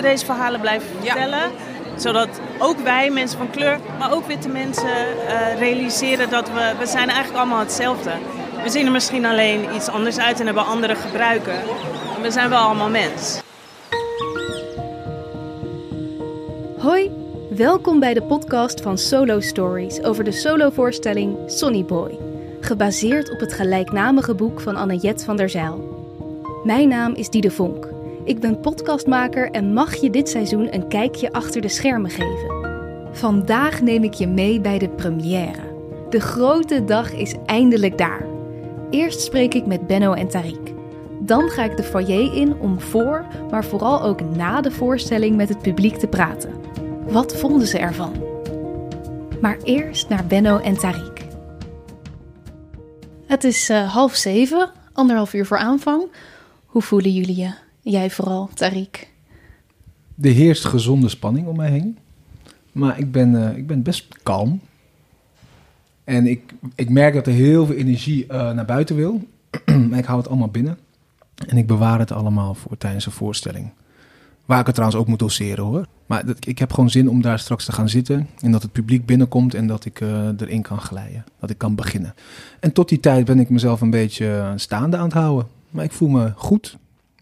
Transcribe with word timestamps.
moeten 0.00 0.18
deze 0.18 0.34
verhalen 0.34 0.60
blijven 0.60 0.88
Ja. 1.00 1.12
vertellen. 1.12 1.50
Zodat 1.96 2.28
ook 2.58 2.78
wij, 2.78 3.10
mensen 3.10 3.38
van 3.38 3.50
kleur, 3.50 3.78
maar 3.98 4.12
ook 4.12 4.26
witte 4.26 4.48
mensen, 4.48 5.26
eh, 5.26 5.58
realiseren 5.58 6.30
dat 6.30 6.48
we, 6.48 6.72
we 6.78 6.86
zijn 6.86 7.08
eigenlijk 7.08 7.38
allemaal 7.38 7.58
hetzelfde. 7.58 8.10
We 8.62 8.70
zien 8.70 8.86
er 8.86 8.92
misschien 8.92 9.24
alleen 9.26 9.74
iets 9.74 9.88
anders 9.88 10.18
uit 10.18 10.40
en 10.40 10.46
hebben 10.46 10.66
andere 10.66 10.94
gebruiken. 10.94 11.54
Maar 12.12 12.22
we 12.22 12.30
zijn 12.30 12.50
wel 12.50 12.58
allemaal 12.58 12.88
mens. 12.88 13.40
Hoi, 16.78 17.10
welkom 17.50 18.00
bij 18.00 18.14
de 18.14 18.22
podcast 18.22 18.80
van 18.80 18.98
Solo 18.98 19.40
Stories 19.40 20.02
over 20.02 20.24
de 20.24 20.32
solovoorstelling 20.32 21.36
Sonny 21.46 21.84
Boy, 21.84 22.18
gebaseerd 22.60 23.30
op 23.32 23.40
het 23.40 23.52
gelijknamige 23.52 24.34
boek 24.34 24.60
van 24.60 24.76
Anne-Jet 24.76 25.24
van 25.24 25.36
der 25.36 25.48
Zijl. 25.48 25.98
Mijn 26.64 26.88
naam 26.88 27.14
is 27.14 27.28
Diede 27.28 27.50
Vonk. 27.50 27.89
Ik 28.24 28.40
ben 28.40 28.60
podcastmaker 28.60 29.50
en 29.50 29.72
mag 29.72 29.94
je 29.94 30.10
dit 30.10 30.28
seizoen 30.28 30.74
een 30.74 30.88
kijkje 30.88 31.32
achter 31.32 31.60
de 31.60 31.68
schermen 31.68 32.10
geven. 32.10 32.68
Vandaag 33.12 33.80
neem 33.80 34.04
ik 34.04 34.14
je 34.14 34.26
mee 34.26 34.60
bij 34.60 34.78
de 34.78 34.88
première. 34.88 35.78
De 36.10 36.20
grote 36.20 36.84
dag 36.84 37.12
is 37.12 37.34
eindelijk 37.46 37.98
daar. 37.98 38.26
Eerst 38.90 39.20
spreek 39.20 39.54
ik 39.54 39.66
met 39.66 39.86
Benno 39.86 40.12
en 40.12 40.28
Tariq. 40.28 40.74
Dan 41.20 41.48
ga 41.48 41.64
ik 41.64 41.76
de 41.76 41.82
foyer 41.82 42.34
in 42.34 42.54
om 42.58 42.80
voor, 42.80 43.26
maar 43.50 43.64
vooral 43.64 44.02
ook 44.02 44.20
na 44.20 44.60
de 44.60 44.70
voorstelling 44.70 45.36
met 45.36 45.48
het 45.48 45.62
publiek 45.62 45.96
te 45.96 46.06
praten. 46.06 46.54
Wat 47.08 47.36
vonden 47.36 47.66
ze 47.66 47.78
ervan? 47.78 48.12
Maar 49.40 49.58
eerst 49.64 50.08
naar 50.08 50.26
Benno 50.26 50.58
en 50.58 50.76
Tariq. 50.76 51.24
Het 53.26 53.44
is 53.44 53.68
eh, 53.68 53.92
half 53.92 54.14
zeven, 54.14 54.70
anderhalf 54.92 55.34
uur 55.34 55.46
voor 55.46 55.58
aanvang. 55.58 56.12
Hoe 56.66 56.82
voelen 56.82 57.12
jullie 57.12 57.36
je? 57.36 57.69
Jij 57.82 58.10
vooral, 58.10 58.50
Tariq. 58.54 59.08
Er 60.20 60.30
heerst 60.30 60.64
gezonde 60.64 61.08
spanning 61.08 61.46
om 61.46 61.56
mij 61.56 61.70
heen. 61.70 61.98
Maar 62.72 62.98
ik 62.98 63.12
ben, 63.12 63.48
eh, 63.50 63.56
ik 63.56 63.66
ben 63.66 63.82
best 63.82 64.06
kalm. 64.22 64.60
En 66.04 66.26
ik, 66.26 66.54
ik 66.74 66.88
merk 66.88 67.14
dat 67.14 67.26
er 67.26 67.32
heel 67.32 67.66
veel 67.66 67.74
energie 67.74 68.26
eh, 68.26 68.50
naar 68.50 68.64
buiten 68.64 68.96
wil. 68.96 69.28
maar 69.88 69.98
ik 69.98 70.04
hou 70.04 70.18
het 70.18 70.28
allemaal 70.28 70.48
binnen. 70.48 70.78
En 71.46 71.56
ik 71.56 71.66
bewaar 71.66 71.98
het 71.98 72.12
allemaal 72.12 72.54
voor 72.54 72.76
tijdens 72.76 73.06
een 73.06 73.12
voorstelling. 73.12 73.70
Waar 74.44 74.60
ik 74.60 74.66
het 74.66 74.74
trouwens 74.74 75.00
ook 75.00 75.08
moet 75.08 75.18
doseren 75.18 75.64
hoor. 75.64 75.86
Maar 76.06 76.26
dat, 76.26 76.46
ik 76.46 76.58
heb 76.58 76.72
gewoon 76.72 76.90
zin 76.90 77.08
om 77.08 77.22
daar 77.22 77.38
straks 77.38 77.64
te 77.64 77.72
gaan 77.72 77.88
zitten. 77.88 78.28
En 78.40 78.52
dat 78.52 78.62
het 78.62 78.72
publiek 78.72 79.06
binnenkomt 79.06 79.54
en 79.54 79.66
dat 79.66 79.84
ik 79.84 80.00
eh, 80.00 80.28
erin 80.38 80.62
kan 80.62 80.80
glijden. 80.80 81.24
Dat 81.38 81.50
ik 81.50 81.58
kan 81.58 81.74
beginnen. 81.74 82.14
En 82.60 82.72
tot 82.72 82.88
die 82.88 83.00
tijd 83.00 83.24
ben 83.24 83.40
ik 83.40 83.50
mezelf 83.50 83.80
een 83.80 83.90
beetje 83.90 84.52
staande 84.56 84.96
aan 84.96 85.04
het 85.04 85.12
houden. 85.12 85.48
Maar 85.70 85.84
ik 85.84 85.92
voel 85.92 86.08
me 86.08 86.32
goed. 86.36 86.78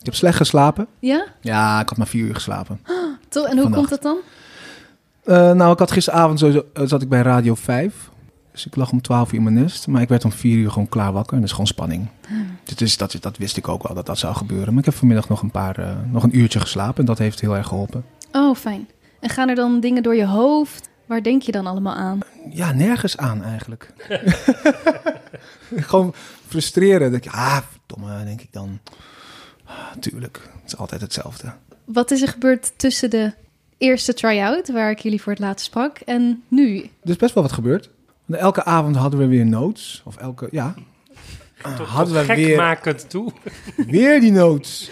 Ik 0.09 0.15
heb 0.15 0.23
slecht 0.23 0.37
geslapen. 0.37 0.87
Ja? 0.99 1.27
Ja, 1.41 1.81
ik 1.81 1.89
had 1.89 1.99
maar 1.99 2.07
vier 2.07 2.25
uur 2.25 2.35
geslapen. 2.35 2.81
Toch? 3.29 3.47
En 3.47 3.53
hoe 3.53 3.63
Vannacht. 3.63 3.75
komt 3.75 3.89
dat 3.89 4.03
dan? 4.03 4.17
Eh, 5.25 5.53
nou, 5.53 5.73
ik 5.73 5.79
had 5.79 5.91
gisteravond 5.91 6.39
sowieso, 6.39 6.65
eh, 6.75 6.83
zat 6.87 7.03
ik 7.03 7.09
bij 7.09 7.21
Radio 7.21 7.55
5. 7.55 8.11
Dus 8.53 8.67
ik 8.67 8.77
lag 8.77 8.91
om 8.91 9.01
12 9.01 9.29
uur 9.29 9.39
in 9.39 9.43
mijn 9.43 9.55
nest. 9.55 9.87
Maar 9.87 10.03
ik 10.03 10.09
werd 10.09 10.25
om 10.25 10.33
4 10.33 10.57
uur 10.57 10.71
gewoon 10.71 10.89
klaar 10.89 11.13
wakker. 11.13 11.33
En 11.33 11.39
dat 11.39 11.45
is 11.47 11.51
gewoon 11.51 11.67
spanning. 11.67 12.09
Is, 12.77 12.97
dat, 12.97 13.17
dat 13.21 13.37
wist 13.37 13.57
ik 13.57 13.69
ook 13.69 13.83
wel 13.87 13.95
dat 13.95 14.07
dat 14.07 14.19
zou 14.19 14.35
gebeuren. 14.35 14.69
Maar 14.69 14.79
ik 14.79 14.85
heb 14.85 14.95
vanmiddag 14.95 15.29
nog 15.29 15.43
een, 15.43 15.51
paar, 15.51 15.79
eh, 15.79 15.91
nog 16.11 16.23
een 16.23 16.39
uurtje 16.39 16.61
geslapen. 16.61 16.99
En 16.99 17.05
dat 17.05 17.19
heeft 17.19 17.41
heel 17.41 17.57
erg 17.57 17.67
geholpen. 17.67 18.05
Oh, 18.33 18.57
fijn. 18.57 18.89
En 19.21 19.31
gaan 19.31 19.49
er 19.49 19.55
dan 19.55 19.81
dingen 19.81 20.03
door 20.03 20.15
je 20.15 20.27
hoofd? 20.27 20.89
Waar 21.07 21.23
denk 21.23 21.43
je 21.43 21.53
dan 21.53 21.67
allemaal 21.67 21.95
aan? 21.95 22.19
Ja, 22.51 22.73
nergens 22.73 23.17
aan 23.17 23.43
eigenlijk. 23.43 23.93
gewoon 25.91 26.15
frustreren. 26.47 27.13
Dat 27.13 27.25
ik, 27.25 27.33
ah, 27.33 27.59
verdomme, 27.71 28.25
denk 28.25 28.41
ik 28.41 28.53
dan. 28.53 28.79
Ah, 29.69 29.93
tuurlijk, 30.01 30.41
het 30.63 30.73
is 30.73 30.77
altijd 30.77 31.01
hetzelfde. 31.01 31.53
Wat 31.85 32.11
is 32.11 32.23
er 32.23 32.29
gebeurd 32.29 32.73
tussen 32.77 33.11
de 33.11 33.33
eerste 33.79 34.15
try-out, 34.15 34.69
waar 34.73 34.91
ik 34.91 34.99
jullie 34.99 35.23
voor 35.23 35.33
het 35.33 35.41
laatst 35.41 35.67
sprak, 35.67 35.99
en 35.99 36.43
nu? 36.49 36.79
Er 36.79 37.11
is 37.11 37.17
best 37.17 37.35
wel 37.35 37.43
wat 37.43 37.53
gebeurd. 37.53 37.91
Want 38.27 38.41
elke 38.41 38.65
avond 38.65 38.97
hadden 38.97 39.21
we 39.21 39.27
weer 39.27 39.47
notes. 39.47 40.03
Of 40.05 40.17
elke, 40.17 40.49
ja. 40.51 40.75
Ah, 41.63 41.77
Tot, 41.77 41.87
hadden 41.87 42.15
tot 42.27 42.27
we 42.27 42.35
gekmakend 42.35 43.11
toe. 43.11 43.33
weer 43.87 44.21
die 44.21 44.33
notes. 44.33 44.91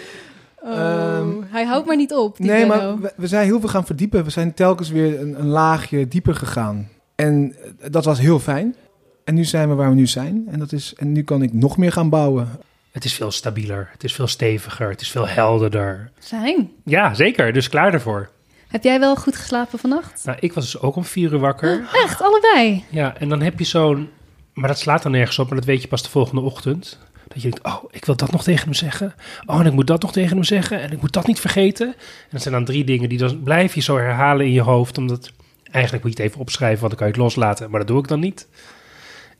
Oh, 0.61 0.71
Ehm, 0.71 1.29
hij 1.45 1.63
houdt 1.65 1.87
maar 1.87 1.95
niet 1.95 2.13
op, 2.13 2.37
die 2.37 2.45
Nee, 2.45 2.67
Benno. 2.67 2.75
maar 2.75 2.99
we, 3.01 3.13
we 3.15 3.27
zijn 3.27 3.45
heel 3.45 3.59
veel 3.59 3.69
gaan 3.69 3.85
verdiepen. 3.85 4.23
We 4.23 4.29
zijn 4.29 4.53
telkens 4.53 4.89
weer 4.89 5.19
een, 5.21 5.39
een 5.39 5.47
laagje 5.47 6.07
dieper 6.07 6.35
gegaan. 6.35 6.89
En 7.15 7.55
eh, 7.81 7.91
dat 7.91 8.05
was 8.05 8.19
heel 8.19 8.39
fijn. 8.39 8.75
En 9.23 9.35
nu 9.35 9.43
zijn 9.45 9.69
we 9.69 9.75
waar 9.75 9.89
we 9.89 9.95
nu 9.95 10.07
zijn. 10.07 10.47
En, 10.51 10.59
dat 10.59 10.71
is, 10.71 10.93
en 10.97 11.11
nu 11.11 11.23
kan 11.23 11.41
ik 11.41 11.53
nog 11.53 11.77
meer 11.77 11.91
gaan 11.91 12.09
bouwen. 12.09 12.47
Het 12.97 13.05
is 13.05 13.13
veel 13.13 13.31
stabieler, 13.31 13.89
het 13.91 14.03
is 14.03 14.13
veel 14.13 14.27
steviger, 14.27 14.89
het 14.89 15.01
is 15.01 15.11
veel 15.11 15.27
helderder. 15.27 16.11
Fijn. 16.19 16.71
Ja, 16.83 17.13
zeker. 17.13 17.53
Dus 17.53 17.69
klaar 17.69 17.93
ervoor. 17.93 18.29
Heb 18.67 18.83
jij 18.83 18.99
wel 18.99 19.15
goed 19.15 19.35
geslapen 19.35 19.79
vannacht? 19.79 20.25
Nou, 20.25 20.37
ik 20.41 20.53
was 20.53 20.63
dus 20.63 20.81
ook 20.81 20.95
om 20.95 21.05
vier 21.05 21.31
uur 21.31 21.39
wakker. 21.39 21.87
Echt, 21.93 22.21
allebei? 22.21 22.83
Ja, 22.89 23.17
en 23.17 23.29
dan 23.29 23.41
heb 23.41 23.59
je 23.59 23.65
zo'n... 23.65 24.09
Maar 24.53 24.67
dat 24.67 24.79
slaat 24.79 25.03
dan 25.03 25.11
nergens 25.11 25.39
op, 25.39 25.47
maar 25.47 25.57
dat 25.57 25.65
weet 25.65 25.81
je 25.81 25.87
pas 25.87 26.03
de 26.03 26.09
volgende 26.09 26.41
ochtend. 26.41 26.99
Dat 27.27 27.41
je 27.41 27.49
denkt, 27.49 27.65
oh, 27.65 27.83
ik 27.91 28.05
wil 28.05 28.15
dat 28.15 28.31
nog 28.31 28.43
tegen 28.43 28.63
hem 28.63 28.73
zeggen. 28.73 29.13
Oh, 29.45 29.59
en 29.59 29.65
ik 29.65 29.73
moet 29.73 29.87
dat 29.87 30.01
nog 30.01 30.11
tegen 30.11 30.35
hem 30.35 30.43
zeggen. 30.43 30.81
En 30.81 30.91
ik 30.91 31.01
moet 31.01 31.13
dat 31.13 31.27
niet 31.27 31.39
vergeten. 31.39 31.87
En 31.87 32.29
dat 32.29 32.41
zijn 32.41 32.53
dan 32.53 32.65
drie 32.65 32.83
dingen 32.83 33.09
die 33.09 33.17
dan 33.17 33.43
blijf 33.43 33.75
je 33.75 33.81
zo 33.81 33.97
herhalen 33.97 34.45
in 34.45 34.51
je 34.51 34.61
hoofd. 34.61 34.97
Omdat 34.97 35.31
eigenlijk 35.71 36.03
moet 36.03 36.17
je 36.17 36.23
het 36.23 36.31
even 36.31 36.41
opschrijven, 36.41 36.79
want 36.79 36.89
dan 36.89 36.99
kan 36.99 37.07
je 37.07 37.13
het 37.13 37.23
loslaten. 37.23 37.69
Maar 37.69 37.79
dat 37.79 37.87
doe 37.87 37.99
ik 37.99 38.07
dan 38.07 38.19
niet. 38.19 38.47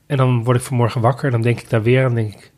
En 0.06 0.16
dan 0.16 0.44
word 0.44 0.56
ik 0.56 0.62
vanmorgen 0.62 1.00
wakker 1.00 1.24
en 1.24 1.30
dan 1.30 1.42
denk 1.42 1.60
ik 1.60 1.70
daar 1.70 1.82
weer 1.82 2.04
aan. 2.04 2.14
Denk 2.14 2.34
ik, 2.34 2.52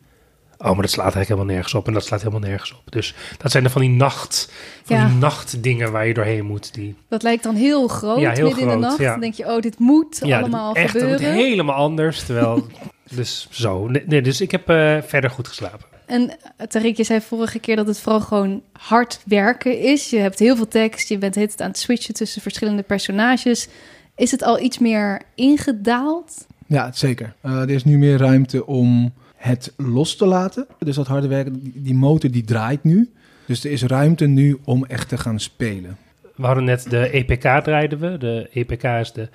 oh, 0.61 0.71
maar 0.71 0.81
dat 0.81 0.89
slaat 0.89 1.15
eigenlijk 1.15 1.27
helemaal 1.27 1.53
nergens 1.53 1.73
op. 1.73 1.87
En 1.87 1.93
dat 1.93 2.05
slaat 2.05 2.19
helemaal 2.21 2.49
nergens 2.49 2.71
op. 2.73 2.91
Dus 2.91 3.15
dat 3.37 3.51
zijn 3.51 3.63
dan 3.63 3.71
van 3.71 3.81
die 3.81 3.89
nacht, 3.89 4.51
van 4.83 4.95
Ja. 4.95 5.07
die 5.07 5.17
nachtdingen 5.17 5.91
waar 5.91 6.07
je 6.07 6.13
doorheen 6.13 6.45
moet. 6.45 6.73
Die, 6.73 6.95
Dat 7.09 7.23
lijkt 7.23 7.43
dan 7.43 7.55
heel 7.55 7.87
groot 7.87 8.19
Ja, 8.19 8.31
heel 8.31 8.45
midden 8.45 8.61
in 8.63 8.67
de 8.67 8.71
groot, 8.71 8.85
nacht. 8.85 8.97
ja. 8.99 9.11
Dan 9.11 9.19
denk 9.19 9.33
je, 9.33 9.45
oh, 9.45 9.59
dit 9.61 9.79
moet 9.79 10.19
ja, 10.23 10.39
allemaal 10.39 10.73
echt, 10.75 10.91
gebeuren. 10.91 11.11
moet 11.33 11.41
helemaal 11.43 11.75
anders. 11.75 12.23
Terwijl, 12.23 12.67
dus 13.15 13.47
zo. 13.49 13.87
Nee, 13.87 14.03
nee, 14.05 14.21
dus 14.21 14.41
ik 14.41 14.51
heb 14.51 14.69
eh, 14.69 14.97
verder 15.01 15.29
goed 15.29 15.47
geslapen. 15.47 15.89
En 16.05 16.29
eh, 16.57 16.67
Tariq, 16.67 16.95
je 16.95 17.03
zei 17.03 17.21
vorige 17.21 17.59
keer 17.59 17.75
dat 17.75 17.87
het 17.87 17.99
vooral 17.99 18.21
gewoon 18.21 18.61
hard 18.71 19.21
werken 19.25 19.79
is. 19.79 20.09
Je 20.09 20.17
hebt 20.17 20.39
heel 20.39 20.55
veel 20.55 20.67
tekst, 20.67 21.09
je 21.09 21.17
bent 21.17 21.33
tijd 21.33 21.61
aan 21.61 21.67
het 21.67 21.77
switchen 21.79 22.13
tussen 22.13 22.41
verschillende 22.41 22.81
personages. 22.83 23.67
Is 24.15 24.31
het 24.31 24.43
al 24.43 24.59
iets 24.59 24.77
meer 24.79 25.21
ingedaald? 25.35 26.47
Ja, 26.67 26.91
zeker. 26.93 27.33
Eh, 27.41 27.61
er 27.61 27.69
is 27.69 27.83
nu 27.83 27.97
meer 27.97 28.17
ruimte 28.17 28.65
om 28.65 29.13
het 29.41 29.73
los 29.77 30.15
te 30.15 30.25
laten. 30.25 30.67
Dus 30.79 30.95
dat 30.95 31.07
harde 31.07 31.27
werken, 31.27 31.71
die, 31.75 31.93
motor 31.93 32.31
die 32.31 32.43
draait 32.43 32.83
nu. 32.83 33.11
Dus 33.45 33.63
er 33.63 33.71
is 33.71 33.83
ruimte 33.83 34.25
nu 34.25 34.57
om 34.63 34.85
echt 34.85 35.09
te 35.09 35.17
gaan 35.17 35.39
spelen. 35.39 35.97
We 36.35 36.45
hadden 36.45 36.63
net 36.63 36.89
de 36.89 37.09
EPK 37.09 37.41
draaiden 37.63 37.99
we. 37.99 38.17
De 38.17 38.49
EPK 38.53 38.83
is 38.83 39.11
de 39.11 39.29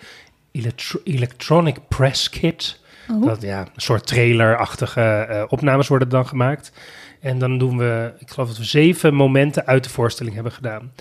Electro- 0.52 1.00
Electronic 1.04 1.76
Press 1.88 2.28
Kit. 2.30 2.80
Oh. 3.10 3.26
Dat, 3.26 3.42
ja, 3.42 3.60
een 3.60 3.66
soort 3.76 4.06
trailerachtige 4.06 5.00
eh, 5.00 5.44
opnames 5.48 5.88
worden 5.88 6.08
dan 6.08 6.26
gemaakt. 6.26 6.72
En 7.20 7.38
dan 7.38 7.58
doen 7.58 7.78
we, 7.78 8.12
ik 8.18 8.30
geloof 8.30 8.48
dat 8.48 8.58
we 8.58 8.64
zeven 8.64 9.14
momenten 9.14 9.66
uit 9.66 9.84
de 9.84 9.90
voorstelling 9.90 10.34
hebben 10.34 10.52
gedaan. 10.52 10.92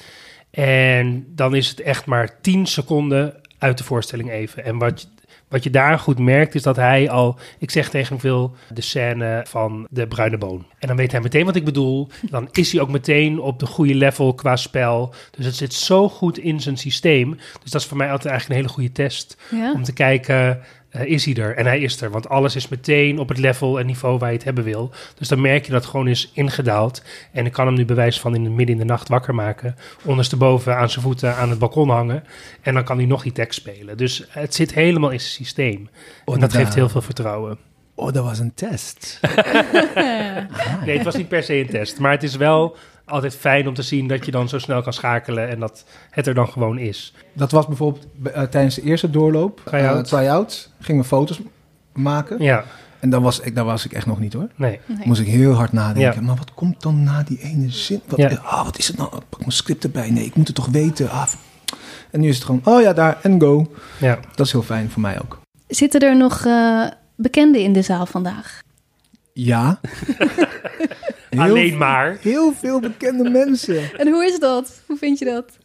En 0.50 1.26
dan 1.36 1.56
is 1.56 1.70
het 1.70 1.80
echt 1.82 2.06
maar 2.06 2.42
10 2.42 2.66
seconden 2.66 3.34
uit 3.58 3.78
de 3.78 3.84
voorstelling 3.84 4.32
even. 4.32 4.64
En 4.64 4.78
wat, 4.78 5.02
je- 5.02 5.08
wat 5.48 5.64
je 5.64 5.70
daar 5.70 6.00
goed 6.00 6.20
merkt 6.20 6.56
is 6.56 6.64
dat 6.64 6.76
hij 6.76 7.10
al, 7.10 7.40
ik 7.60 7.72
zeg 7.72 7.90
tegen 7.90 8.08
hem 8.08 8.20
veel, 8.20 8.56
de 8.74 8.82
scène 8.82 9.46
van 9.48 9.88
de 9.90 10.08
bruine 10.08 10.38
boon. 10.38 10.66
En 10.80 10.88
dan 10.88 10.98
weet 10.98 11.12
hij 11.12 11.22
meteen 11.22 11.46
wat 11.46 11.56
ik 11.56 11.66
bedoel. 11.66 12.10
Dan 12.30 12.48
is 12.52 12.72
hij 12.72 12.82
ook 12.82 12.90
meteen 12.90 13.40
op 13.40 13.60
de 13.60 13.66
goede 13.66 13.96
level 13.96 14.34
qua 14.34 14.56
spel. 14.56 15.14
Dus 15.32 15.46
het 15.46 15.56
zit 15.56 15.74
zo 15.74 16.10
goed 16.10 16.38
in 16.38 16.60
zijn 16.60 16.78
systeem. 16.78 17.38
Dus 17.62 17.72
dat 17.72 17.82
is 17.82 17.88
voor 17.88 17.98
mij 17.98 18.12
altijd 18.12 18.32
eigenlijk 18.32 18.60
een 18.60 18.66
hele 18.66 18.78
goede 18.78 19.04
test 19.04 19.38
Ja? 19.52 19.72
om 19.72 19.84
te 19.84 19.94
kijken, 19.94 20.62
eh, 20.96 21.12
is 21.12 21.26
hij 21.26 21.36
er? 21.36 21.56
En 21.56 21.66
hij 21.66 21.80
is 21.80 22.02
er, 22.02 22.10
want 22.10 22.30
alles 22.30 22.56
is 22.56 22.68
meteen 22.68 23.20
op 23.20 23.30
het 23.30 23.38
level 23.38 23.80
en 23.80 23.86
niveau 23.86 24.18
waar 24.18 24.30
je 24.30 24.36
het 24.36 24.46
hebben 24.46 24.64
wil. 24.64 24.92
Dus 25.18 25.28
dan 25.28 25.42
merk 25.42 25.66
je 25.66 25.72
dat 25.72 25.82
het 25.82 25.90
gewoon 25.90 26.08
is 26.08 26.32
ingedaald. 26.34 27.04
En 27.32 27.46
ik 27.46 27.52
kan 27.52 27.66
hem 27.66 27.76
nu 27.76 27.86
bewijs 27.86 28.20
van 28.20 28.36
in 28.36 28.44
de 28.44 28.50
midden 28.50 28.76
in 28.76 28.82
de 28.82 28.88
nacht 28.88 29.08
wakker 29.08 29.36
maken. 29.36 29.76
Ondersteboven 30.04 30.78
aan 30.78 30.90
zijn 30.90 31.04
voeten 31.06 31.36
aan 31.36 31.50
het 31.50 31.60
balkon 31.60 31.90
hangen. 31.90 32.24
En 32.62 32.74
dan 32.74 32.84
kan 32.84 32.98
hij 32.98 33.06
nog 33.06 33.24
die 33.24 33.32
tekst 33.32 33.60
spelen. 33.60 33.98
Dus 33.98 34.26
het 34.30 34.56
zit 34.56 34.74
helemaal 34.74 35.10
in 35.10 35.20
zijn 35.20 35.32
systeem. 35.32 35.90
En 36.26 36.40
dat 36.40 36.54
geeft 36.54 36.76
heel 36.76 36.90
veel 36.90 37.02
vertrouwen. 37.02 37.58
Oh, 37.96 38.14
dat 38.14 38.24
was 38.24 38.40
een 38.40 38.54
test. 38.54 39.20
Nee, 40.86 40.96
het 40.96 41.06
was 41.06 41.16
niet 41.16 41.28
per 41.28 41.44
se 41.44 41.54
een 41.54 41.68
test. 41.68 42.00
Maar 42.00 42.12
het 42.12 42.24
is 42.24 42.36
wel 42.36 42.78
altijd 43.06 43.36
fijn 43.36 43.68
om 43.68 43.74
te 43.74 43.82
zien 43.82 44.08
dat 44.08 44.26
je 44.26 44.32
dan 44.32 44.50
zo 44.50 44.60
snel 44.60 44.82
kan 44.82 44.94
schakelen. 44.94 45.50
En 45.50 45.60
dat 45.60 45.86
het 46.10 46.28
er 46.28 46.34
dan 46.34 46.48
gewoon 46.48 46.78
is. 46.78 47.14
Dat 47.34 47.52
was 47.52 47.68
bijvoorbeeld 47.68 48.08
eh, 48.34 48.44
tijdens 48.44 48.76
de 48.76 48.82
eerste 48.82 49.10
doorloop. 49.10 49.62
Try-out. 49.66 50.12
eh, 50.12 50.18
Try-out. 50.18 50.72
Gingen 50.80 51.02
we 51.02 51.08
foto's 51.08 51.40
maken. 51.94 52.42
Ja, 52.44 52.64
En 53.00 53.10
dan 53.10 53.22
was, 53.22 53.40
ik, 53.40 53.56
daar 53.56 53.66
was 53.66 53.86
ik 53.86 53.94
echt 53.94 54.06
nog 54.06 54.20
niet 54.20 54.34
hoor. 54.34 54.48
nee. 54.56 54.80
Nee. 54.86 55.08
Moest 55.08 55.22
ik 55.22 55.28
heel 55.28 55.54
hard 55.54 55.72
nadenken. 55.72 56.14
Ja. 56.22 56.28
Maar 56.28 56.36
wat 56.36 56.54
komt 56.54 56.82
dan 56.82 57.04
na 57.04 57.24
die 57.24 57.40
ene 57.42 57.70
zin? 57.72 58.02
Wat, 58.08 58.20
Ja. 58.20 58.40
ah, 58.44 58.64
wat 58.66 58.78
is 58.78 58.88
het 58.88 58.98
nou? 58.98 59.10
Pak 59.30 59.40
mijn 59.40 59.52
script 59.52 59.84
erbij. 59.84 60.10
Nee, 60.10 60.26
ik 60.26 60.36
moet 60.36 60.48
het 60.48 60.56
toch 60.56 60.68
weten. 60.68 61.10
Ah, 61.10 61.28
en 62.12 62.20
nu 62.20 62.28
is 62.28 62.36
het 62.36 62.46
gewoon, 62.46 62.62
oh 62.64 62.82
ja, 62.82 62.94
daar 62.94 63.18
en 63.22 63.42
go. 63.42 63.72
Ja. 64.00 64.20
Dat 64.36 64.46
is 64.46 64.52
heel 64.52 64.64
fijn 64.64 64.90
voor 64.90 65.02
mij 65.02 65.22
ook. 65.22 65.40
Zitten 65.68 66.00
er 66.02 66.18
nog 66.18 66.46
eh, 66.46 66.86
bekenden 67.16 67.62
in 67.62 67.74
de 67.74 67.82
zaal 67.82 68.06
vandaag? 68.06 68.62
Ja. 69.34 69.80
Heel 71.38 71.50
alleen 71.50 71.70
veel- 71.70 71.78
maar. 71.78 72.18
Heel 72.22 72.54
veel 72.54 72.80
bekende 72.80 73.30
mensen. 73.40 73.98
En 73.98 74.08
hoe 74.12 74.26
is 74.26 74.40
dat? 74.40 74.82
Hoe 74.88 74.98
vind 74.98 75.20
je 75.20 75.26
dat? 75.26 75.58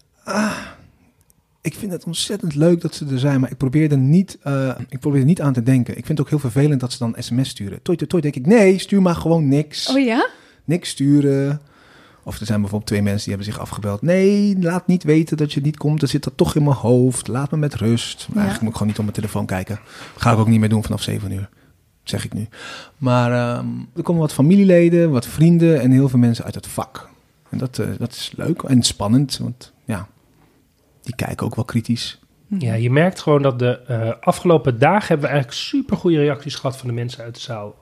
Ik 1.63 1.75
vind 1.75 1.93
het 1.93 2.05
ontzettend 2.05 2.55
leuk 2.55 2.81
dat 2.81 2.95
ze 2.95 3.07
er 3.11 3.19
zijn, 3.19 3.41
maar 3.41 3.51
ik 3.51 3.57
probeer 3.57 3.91
er 3.91 3.99
niet, 3.99 4.39
eh, 4.43 4.71
ik 4.89 4.99
probeer 5.01 5.21
er 5.21 5.27
niet 5.27 5.41
aan 5.41 5.53
te 5.53 5.63
denken. 5.63 5.97
Ik 5.97 6.07
vind 6.07 6.19
het 6.19 6.21
ook 6.21 6.29
heel 6.29 6.51
vervelend 6.51 6.81
dat 6.81 6.93
ze 6.93 6.99
dan 6.99 7.15
sms 7.19 7.49
sturen. 7.49 7.83
Toi, 7.83 7.97
toi, 7.97 8.11
toi, 8.11 8.23
denk 8.23 8.35
ik, 8.37 8.47
nee, 8.47 8.79
stuur 8.79 9.03
maar 9.03 9.15
gewoon 9.15 9.49
niks. 9.49 9.89
Oh 9.91 10.05
ja? 10.05 10.29
Niks 10.65 10.89
sturen. 10.89 11.61
Of 12.23 12.41
er 12.41 12.47
zijn 12.47 12.61
bijvoorbeeld 12.61 12.91
twee 12.91 13.03
mensen 13.03 13.25
die 13.29 13.35
hebben 13.35 13.53
zich 13.53 13.63
afgebeld. 13.63 14.03
Nee, 14.03 14.57
laat 14.61 14.87
niet 14.87 15.03
weten 15.03 15.37
dat 15.37 15.53
je 15.53 15.61
niet 15.61 15.77
komt. 15.77 16.03
Er 16.03 16.09
zit 16.09 16.25
dat 16.25 16.37
toch 16.37 16.55
in 16.57 16.63
mijn 16.65 16.77
hoofd. 16.77 17.29
Laat 17.29 17.51
me 17.51 17.57
met 17.57 17.75
rust. 17.75 18.27
Maar 18.29 18.37
Eigenlijk 18.37 18.61
moet 18.61 18.71
ik 18.71 18.77
gewoon 18.77 18.89
niet 18.89 18.99
op 18.99 19.05
mijn 19.05 19.17
telefoon 19.17 19.47
kijken. 19.47 19.81
Ga 20.17 20.33
ik 20.33 20.39
ook 20.39 20.49
niet 20.49 20.61
meer 20.61 20.69
doen 20.69 20.83
vanaf 20.83 21.03
7 21.03 21.33
uur. 21.33 21.49
Zeg 22.11 22.25
ik 22.25 22.33
nu. 22.33 22.49
Maar 22.97 23.33
ehm, 23.33 23.67
er 23.97 24.03
komen 24.03 24.21
wat 24.21 24.33
familieleden, 24.33 25.11
wat 25.11 25.27
vrienden 25.27 25.81
en 25.81 25.91
heel 25.91 26.09
veel 26.09 26.19
mensen 26.19 26.45
uit 26.45 26.55
het 26.55 26.67
vak. 26.67 27.09
En 27.51 27.59
dat, 27.59 27.79
eh, 27.79 27.87
dat 27.99 28.13
is 28.13 28.33
leuk 28.37 28.63
en 28.63 28.83
spannend. 28.83 29.39
Want 29.39 29.73
ja, 29.85 30.09
die 31.03 31.15
kijken 31.15 31.47
ook 31.47 31.55
wel 31.55 31.65
kritisch. 31.65 32.19
Ja, 32.59 32.75
je 32.75 32.91
merkt 32.91 33.21
gewoon 33.21 33.43
dat 33.43 33.59
de 33.59 33.81
eh, 33.81 34.13
afgelopen 34.21 34.79
dagen 34.79 35.09
hebben 35.09 35.27
we 35.27 35.33
eigenlijk 35.33 35.63
super 35.63 35.97
goede 35.97 36.19
reacties 36.19 36.55
gehad 36.55 36.77
van 36.77 36.89
de 36.89 36.95
mensen 36.95 37.25
uit 37.25 37.35
de 37.35 37.41
zaal. 37.41 37.75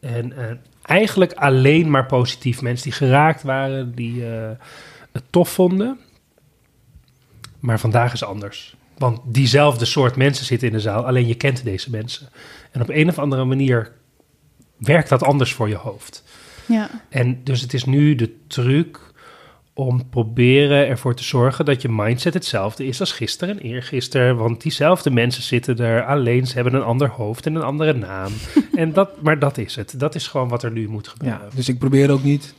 En 0.00 0.32
eh, 0.32 0.56
eigenlijk 0.82 1.32
alleen 1.32 1.90
maar 1.90 2.06
positief. 2.06 2.62
Mensen 2.62 2.84
die 2.84 2.98
geraakt 2.98 3.42
waren, 3.42 3.94
die 3.94 4.22
het 5.12 5.24
tof 5.30 5.48
vonden. 5.48 5.98
Maar 7.58 7.80
vandaag 7.80 8.12
is 8.12 8.24
anders. 8.24 8.76
Want 9.00 9.20
diezelfde 9.24 9.84
soort 9.84 10.16
mensen 10.16 10.44
zitten 10.46 10.68
in 10.68 10.74
de 10.74 10.80
zaal, 10.80 11.06
alleen 11.06 11.26
je 11.26 11.34
kent 11.34 11.64
deze 11.64 11.90
mensen. 11.90 12.28
En 12.70 12.80
op 12.82 12.88
een 12.88 13.08
of 13.08 13.18
andere 13.18 13.44
manier 13.44 13.92
werkt 14.76 15.08
dat 15.08 15.22
anders 15.22 15.52
voor 15.52 15.68
je 15.68 15.74
hoofd. 15.74 16.24
Ja. 16.66 16.90
En 17.08 17.40
dus 17.44 17.60
het 17.60 17.74
is 17.74 17.84
nu 17.84 18.14
de 18.14 18.34
truc 18.46 18.98
om 19.74 20.08
proberen 20.08 20.86
ervoor 20.86 21.14
te 21.14 21.24
zorgen 21.24 21.64
dat 21.64 21.82
je 21.82 21.88
mindset 21.88 22.34
hetzelfde 22.34 22.86
is 22.86 23.00
als 23.00 23.12
gisteren 23.12 23.58
en 23.58 23.64
eergisteren. 23.64 24.36
Want 24.36 24.62
diezelfde 24.62 25.10
mensen 25.10 25.42
zitten 25.42 25.78
er, 25.78 26.04
alleen 26.04 26.46
ze 26.46 26.54
hebben 26.54 26.74
een 26.74 26.82
ander 26.82 27.08
hoofd 27.08 27.46
en 27.46 27.54
een 27.54 27.62
andere 27.62 27.92
naam. 27.94 28.32
en 28.74 28.92
dat, 28.92 29.22
maar 29.22 29.38
dat 29.38 29.58
is 29.58 29.76
het. 29.76 30.00
Dat 30.00 30.14
is 30.14 30.26
gewoon 30.26 30.48
wat 30.48 30.62
er 30.62 30.72
nu 30.72 30.88
moet 30.88 31.06
Ja, 31.06 31.10
gebeuren. 31.12 31.50
dus 31.54 31.68
ik 31.68 31.78
probeer 31.78 32.10
ook 32.10 32.22
niet 32.22 32.54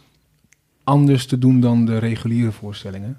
anders 0.83 1.25
te 1.25 1.37
doen 1.37 1.59
dan 1.59 1.85
de 1.85 1.97
reguliere 1.97 2.51
voorstellingen. 2.51 3.17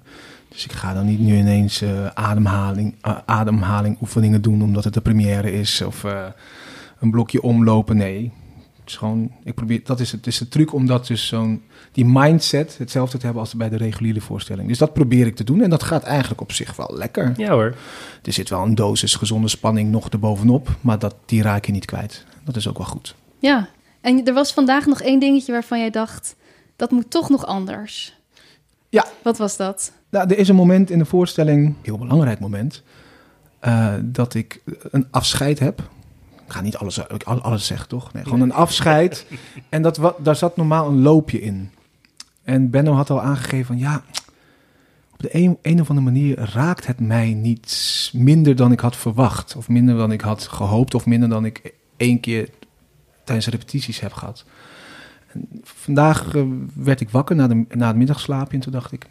Dus 0.53 0.65
ik 0.65 0.71
ga 0.71 0.93
dan 0.93 1.05
niet 1.05 1.19
nu 1.19 1.37
ineens 1.37 1.81
eh, 1.81 2.05
ademhaling, 2.05 2.95
eh, 3.01 3.17
ademhaling 3.25 3.97
oefeningen 4.01 4.41
doen 4.41 4.61
omdat 4.61 4.83
het 4.83 4.93
de 4.93 5.01
première 5.01 5.51
is 5.51 5.81
of 5.81 6.03
eh, 6.03 6.25
een 6.99 7.11
blokje 7.11 7.41
omlopen. 7.41 7.97
Nee, 7.97 8.31
het 8.79 8.89
is 8.89 8.95
gewoon, 8.95 9.31
ik 9.43 9.53
probeer, 9.53 9.81
dat 9.83 9.99
is 9.99 10.11
het. 10.11 10.25
Het 10.25 10.33
is 10.33 10.37
de 10.37 10.47
truc 10.47 10.73
om 10.73 10.85
dat 10.85 11.07
dus 11.07 11.27
zo'n, 11.27 11.63
die 11.91 12.05
mindset 12.05 12.77
hetzelfde 12.77 13.17
te 13.17 13.25
hebben 13.25 13.43
als 13.43 13.55
bij 13.55 13.69
de 13.69 13.77
reguliere 13.77 14.21
voorstelling. 14.21 14.67
Dus 14.67 14.77
dat 14.77 14.93
probeer 14.93 15.27
ik 15.27 15.35
te 15.35 15.43
doen 15.43 15.61
en 15.61 15.69
dat 15.69 15.83
gaat 15.83 16.03
eigenlijk 16.03 16.41
op 16.41 16.51
zich 16.51 16.75
wel 16.75 16.91
lekker. 16.93 17.33
Ja 17.37 17.51
hoor. 17.51 17.75
Er 18.23 18.33
zit 18.33 18.49
wel 18.49 18.63
een 18.63 18.75
dosis 18.75 19.15
gezonde 19.15 19.47
spanning 19.47 19.91
nog 19.91 20.09
erbovenop, 20.09 20.75
maar 20.81 20.99
dat, 20.99 21.15
die 21.25 21.41
raak 21.41 21.65
je 21.65 21.71
niet 21.71 21.85
kwijt. 21.85 22.25
Dat 22.43 22.55
is 22.55 22.67
ook 22.67 22.77
wel 22.77 22.87
goed. 22.87 23.15
Ja. 23.39 23.69
En 24.01 24.25
er 24.25 24.33
was 24.33 24.53
vandaag 24.53 24.85
nog 24.85 25.01
één 25.01 25.19
dingetje 25.19 25.51
waarvan 25.51 25.79
jij 25.79 25.89
dacht... 25.89 26.35
dat 26.75 26.91
moet 26.91 27.09
toch 27.09 27.29
nog 27.29 27.45
anders. 27.45 28.13
Ja. 28.93 29.05
Wat 29.23 29.37
was 29.37 29.57
dat? 29.57 29.91
Nou, 30.09 30.29
er 30.29 30.37
is 30.37 30.47
een 30.47 30.55
moment 30.55 30.89
in 30.89 30.97
de 30.97 31.05
voorstelling, 31.05 31.65
een 31.67 31.75
heel 31.81 31.97
belangrijk 31.97 32.39
moment, 32.39 32.83
eh, 33.59 33.93
dat 34.01 34.33
ik 34.33 34.61
een 34.91 35.07
afscheid 35.11 35.59
heb. 35.59 35.79
Ik 36.45 36.51
ga 36.51 36.61
niet 36.61 36.75
alles, 36.77 36.99
alles 37.25 37.65
zeggen, 37.65 37.87
toch? 37.87 38.13
Nee, 38.13 38.23
gewoon 38.23 38.41
een 38.41 38.53
afscheid. 38.53 39.25
En 39.69 39.81
dat, 39.81 39.97
wa- 39.97 40.15
daar 40.17 40.35
zat 40.35 40.57
normaal 40.57 40.87
een 40.87 41.01
loopje 41.01 41.41
in. 41.41 41.71
En 42.43 42.69
Benno 42.69 42.91
had 42.93 43.09
al 43.09 43.21
aangegeven 43.21 43.65
van 43.65 43.77
ja, 43.77 44.03
op 45.13 45.19
de 45.19 45.29
een, 45.31 45.57
een 45.61 45.81
of 45.81 45.89
andere 45.89 46.05
manier 46.11 46.39
raakt 46.53 46.87
het 46.87 46.99
mij 46.99 47.33
niet 47.33 48.09
minder 48.13 48.55
dan 48.55 48.71
ik 48.71 48.79
had 48.79 48.95
verwacht. 48.95 49.55
Of 49.55 49.67
minder 49.69 49.97
dan 49.97 50.11
ik 50.11 50.21
had 50.21 50.43
gehoopt. 50.47 50.95
Of 50.95 51.05
minder 51.05 51.29
dan 51.29 51.45
ik 51.45 51.73
één 51.97 52.19
keer 52.19 52.49
tijdens 53.23 53.45
de 53.45 53.51
repetities 53.51 53.99
heb 53.99 54.13
gehad. 54.13 54.45
En 55.33 55.47
vandaag 55.63 56.35
eh, 56.35 56.41
werd 56.75 57.01
ik 57.01 57.09
wakker 57.09 57.35
na, 57.35 57.47
de, 57.47 57.65
na 57.69 57.87
het 57.87 57.95
middagslaapje 57.95 58.55
en 58.55 58.63
toen 58.63 58.71
dacht 58.71 58.91
ik, 58.91 59.05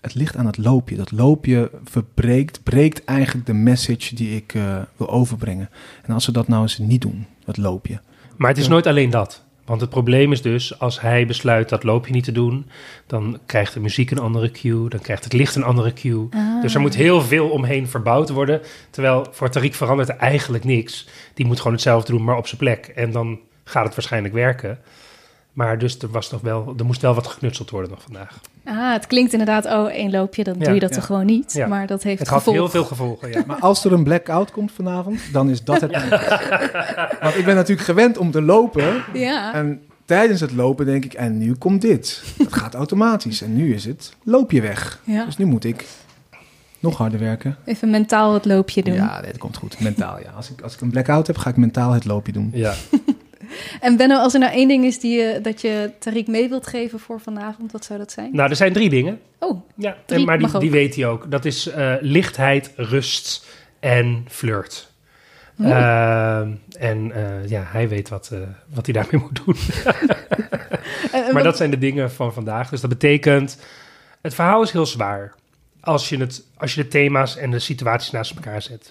het 0.00 0.14
ligt 0.14 0.36
aan 0.36 0.46
het 0.46 0.58
loopje. 0.58 0.96
Dat 0.96 1.10
loopje 1.12 1.70
verbreekt, 1.84 2.62
breekt 2.62 3.04
eigenlijk 3.04 3.46
de 3.46 3.54
message 3.54 4.14
die 4.14 4.36
ik 4.36 4.54
eh, 4.54 4.76
wil 4.96 5.10
overbrengen. 5.10 5.70
En 6.02 6.14
als 6.14 6.24
ze 6.24 6.32
dat 6.32 6.48
nou 6.48 6.62
eens 6.62 6.78
niet 6.78 7.00
doen, 7.00 7.26
dat 7.44 7.56
loopje. 7.56 8.00
Maar 8.36 8.48
het 8.48 8.58
is 8.58 8.64
Ja. 8.64 8.70
nooit 8.70 8.86
alleen 8.86 9.10
dat. 9.10 9.42
Want 9.64 9.80
het 9.80 9.90
probleem 9.90 10.32
is 10.32 10.42
dus, 10.42 10.78
als 10.78 11.00
hij 11.00 11.26
besluit 11.26 11.68
dat 11.68 11.82
loopje 11.82 12.12
niet 12.12 12.24
te 12.24 12.32
doen, 12.32 12.66
dan 13.06 13.38
krijgt 13.46 13.74
de 13.74 13.80
muziek 13.80 14.10
een 14.10 14.18
andere 14.18 14.50
cue, 14.50 14.88
dan 14.88 15.00
krijgt 15.00 15.24
het 15.24 15.32
licht 15.32 15.54
een 15.54 15.62
andere 15.62 15.92
cue. 15.92 16.26
Ah. 16.30 16.62
Dus 16.62 16.74
er 16.74 16.80
moet 16.80 16.94
heel 16.94 17.20
veel 17.22 17.48
omheen 17.48 17.88
verbouwd 17.88 18.30
worden. 18.30 18.60
Terwijl 18.90 19.26
voor 19.30 19.48
Tariq 19.50 19.70
verandert 19.70 20.08
er 20.08 20.16
eigenlijk 20.16 20.64
niks. 20.64 21.08
Die 21.34 21.46
moet 21.46 21.58
gewoon 21.58 21.72
hetzelfde 21.72 22.12
doen, 22.12 22.24
maar 22.24 22.36
op 22.36 22.46
zijn 22.46 22.60
plek. 22.60 22.86
En 22.86 23.10
dan 23.12 23.38
gaat 23.64 23.84
het 23.84 23.94
waarschijnlijk 23.94 24.34
werken. 24.34 24.78
Maar 25.52 25.78
dus 25.78 25.98
er, 25.98 26.08
was 26.10 26.30
nog 26.30 26.40
wel, 26.40 26.74
er 26.78 26.84
moest 26.84 27.00
wel 27.02 27.14
wat 27.14 27.26
geknutseld 27.26 27.70
worden 27.70 27.90
nog 27.90 28.02
vandaag. 28.02 28.40
Ah, 28.64 28.92
het 28.92 29.06
klinkt 29.06 29.32
inderdaad, 29.32 29.66
oh, 29.66 29.90
één 29.90 30.10
loopje, 30.10 30.44
dan 30.44 30.54
Ja, 30.58 30.64
doe 30.64 30.74
je 30.74 30.80
dat 30.80 30.88
ja. 30.88 30.94
toch 30.96 31.06
gewoon 31.06 31.26
niet. 31.26 31.52
Ja. 31.52 31.66
Maar 31.66 31.86
dat 31.86 32.02
heeft 32.02 32.18
Het 32.18 32.28
had 32.28 32.44
heel 32.44 32.68
veel 32.68 32.84
gevolgen, 32.84 33.30
ja. 33.30 33.42
Maar 33.46 33.58
als 33.60 33.84
er 33.84 33.92
een 33.92 34.04
blackout 34.04 34.50
komt 34.50 34.72
vanavond, 34.72 35.20
dan 35.32 35.50
is 35.50 35.64
dat 35.64 35.80
het. 35.80 35.90
Want 37.20 37.36
ik 37.36 37.44
ben 37.44 37.54
natuurlijk 37.54 37.86
gewend 37.86 38.18
om 38.18 38.30
te 38.30 38.42
lopen. 38.42 39.04
Ja. 39.12 39.54
En 39.54 39.82
tijdens 40.04 40.40
het 40.40 40.52
lopen 40.52 40.86
denk 40.86 41.04
ik, 41.04 41.14
en 41.14 41.38
nu 41.38 41.54
komt 41.54 41.80
dit. 41.80 42.22
Het 42.38 42.52
gaat 42.52 42.74
automatisch. 42.74 43.42
En 43.42 43.56
nu 43.56 43.74
is 43.74 43.84
het 43.84 44.14
loopje 44.22 44.60
weg. 44.60 45.00
ja. 45.04 45.24
Dus 45.24 45.36
nu 45.36 45.44
moet 45.44 45.64
ik 45.64 45.86
nog 46.78 46.96
harder 46.96 47.18
werken. 47.18 47.56
Even 47.64 47.90
mentaal 47.90 48.34
het 48.34 48.44
loopje 48.44 48.82
doen. 48.82 48.94
Ja, 48.94 49.20
nee, 49.20 49.30
dat 49.30 49.40
komt 49.40 49.56
goed. 49.56 49.80
Mentaal, 49.80 50.18
ja. 50.18 50.30
Als 50.36 50.50
ik, 50.50 50.60
als 50.60 50.74
ik 50.74 50.80
een 50.80 50.90
blackout 50.90 51.26
heb, 51.26 51.36
ga 51.36 51.50
ik 51.50 51.56
mentaal 51.56 51.92
het 51.92 52.04
loopje 52.04 52.32
doen. 52.32 52.50
ja. 52.54 52.74
En 53.80 53.96
Benno, 53.96 54.16
als 54.18 54.34
er 54.34 54.40
nou 54.40 54.52
één 54.52 54.68
ding 54.68 54.84
is 54.84 55.00
die 55.00 55.18
je, 55.18 55.38
dat 55.42 55.60
je 55.60 55.90
Tariq 55.98 56.26
mee 56.26 56.48
wilt 56.48 56.66
geven 56.66 56.98
voor 57.00 57.20
vanavond, 57.20 57.72
wat 57.72 57.84
zou 57.84 57.98
dat 57.98 58.12
zijn? 58.12 58.28
Nou, 58.32 58.50
er 58.50 58.56
zijn 58.56 58.72
drie 58.72 58.88
dingen. 58.90 59.20
Oh, 59.38 59.60
Ja, 59.76 59.96
Drie 60.06 60.24
maar 60.26 60.38
die, 60.38 60.58
die 60.58 60.70
weet 60.70 60.94
hij 60.96 61.06
ook. 61.06 61.30
Dat 61.30 61.44
is 61.44 61.66
eh, 61.66 61.94
lichtheid, 62.00 62.72
rust 62.76 63.46
en 63.80 64.24
flirt. 64.28 64.90
Oh. 65.58 65.70
Ehm, 65.70 66.50
en 66.78 67.12
eh, 67.14 67.48
ja, 67.48 67.62
hij 67.66 67.88
weet 67.88 68.08
wat, 68.08 68.30
eh, 68.32 68.38
wat 68.74 68.86
hij 68.86 68.94
daarmee 68.94 69.20
moet 69.28 69.40
doen. 69.44 69.56
en- 69.84 70.06
en 71.12 71.22
Maar 71.24 71.32
wat- 71.32 71.42
dat 71.44 71.56
zijn 71.56 71.70
de 71.70 71.78
dingen 71.78 72.10
van 72.12 72.32
vandaag. 72.32 72.68
Dus 72.68 72.80
dat 72.80 72.90
betekent, 72.90 73.58
het 74.22 74.34
verhaal 74.34 74.62
is 74.62 74.70
heel 74.70 74.86
zwaar. 74.86 75.34
Als 75.80 76.08
je, 76.08 76.16
het, 76.16 76.42
als 76.56 76.74
je 76.74 76.82
de 76.82 76.88
thema's 76.88 77.36
en 77.36 77.50
de 77.50 77.58
situaties 77.58 78.10
naast 78.10 78.34
elkaar 78.34 78.62
zet. 78.62 78.90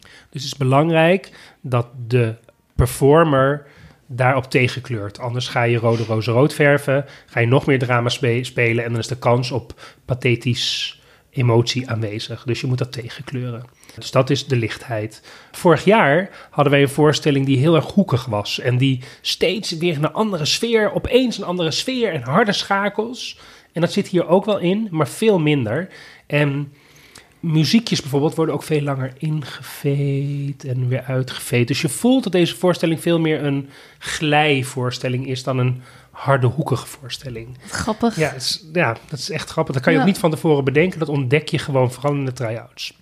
Dus 0.00 0.42
het 0.42 0.52
is 0.52 0.56
belangrijk 0.56 1.30
dat 1.60 1.86
de 2.06 2.34
performer 2.74 3.66
daarop 4.16 4.50
tegenkleurt. 4.50 5.18
Anders 5.18 5.48
ga 5.48 5.62
je 5.62 5.78
rode 5.78 6.04
roze 6.04 6.30
rood 6.30 6.54
verven. 6.54 7.04
Ga 7.26 7.40
je 7.40 7.46
nog 7.46 7.66
meer 7.66 7.78
drama 7.78 8.08
spe- 8.08 8.44
spelen. 8.44 8.84
En 8.84 8.90
dan 8.90 9.00
is 9.00 9.06
de 9.06 9.18
kans 9.18 9.50
op 9.50 9.80
pathetisch 10.04 11.00
emotie 11.30 11.90
aanwezig. 11.90 12.42
Dus 12.44 12.60
je 12.60 12.66
moet 12.66 12.78
dat 12.78 12.92
tegenkleuren. 12.92 13.64
Dus 13.94 14.10
dat 14.10 14.30
is 14.30 14.46
de 14.46 14.56
lichtheid. 14.56 15.22
Vorig 15.52 15.84
jaar 15.84 16.30
hadden 16.50 16.72
wij 16.72 16.82
een 16.82 16.88
voorstelling 16.88 17.46
die 17.46 17.58
heel 17.58 17.74
erg 17.74 17.92
hoekig 17.92 18.24
was. 18.24 18.58
En 18.58 18.78
die 18.78 19.00
steeds 19.20 19.70
weer 19.70 19.96
een 19.96 20.12
andere 20.12 20.44
sfeer, 20.44 20.92
opeens 20.92 21.38
een 21.38 21.44
andere 21.44 21.70
sfeer 21.70 22.12
en 22.12 22.22
harde 22.22 22.52
schakels. 22.52 23.38
En 23.72 23.80
dat 23.80 23.92
zit 23.92 24.08
hier 24.08 24.26
ook 24.26 24.44
wel 24.44 24.58
in, 24.58 24.88
maar 24.90 25.08
veel 25.08 25.38
minder. 25.38 25.88
En 26.26 26.72
muziekjes 27.42 28.00
bijvoorbeeld 28.00 28.34
worden 28.34 28.54
ook 28.54 28.62
veel 28.62 28.80
langer 28.82 29.12
ingeveed 29.18 30.64
en 30.64 30.88
weer 30.88 31.02
uitgeveed. 31.02 31.68
Dus 31.68 31.80
je 31.80 31.88
voelt 31.88 32.22
dat 32.22 32.32
deze 32.32 32.56
voorstelling 32.56 33.00
veel 33.00 33.18
meer 33.18 33.44
een 33.44 33.68
glijvoorstelling 33.98 35.26
is 35.26 35.42
dan 35.42 35.58
een 35.58 35.82
harde 36.10 36.46
hoekige 36.46 36.86
voorstelling. 36.86 37.58
Grappig. 37.68 38.16
Ja, 38.16 38.28
het 38.32 38.42
is, 38.42 38.64
ja, 38.72 38.96
dat 39.08 39.18
is 39.18 39.30
echt 39.30 39.50
grappig. 39.50 39.74
Dat 39.74 39.82
kan 39.82 39.92
je 39.92 39.98
Ja. 39.98 40.04
ook 40.04 40.10
niet 40.10 40.20
van 40.20 40.30
tevoren 40.30 40.64
bedenken. 40.64 40.98
Dat 40.98 41.08
ontdek 41.08 41.48
je 41.48 41.58
gewoon 41.58 41.92
vooral 41.92 42.12
in 42.14 42.24
de 42.24 42.32
try-outs. 42.32 42.96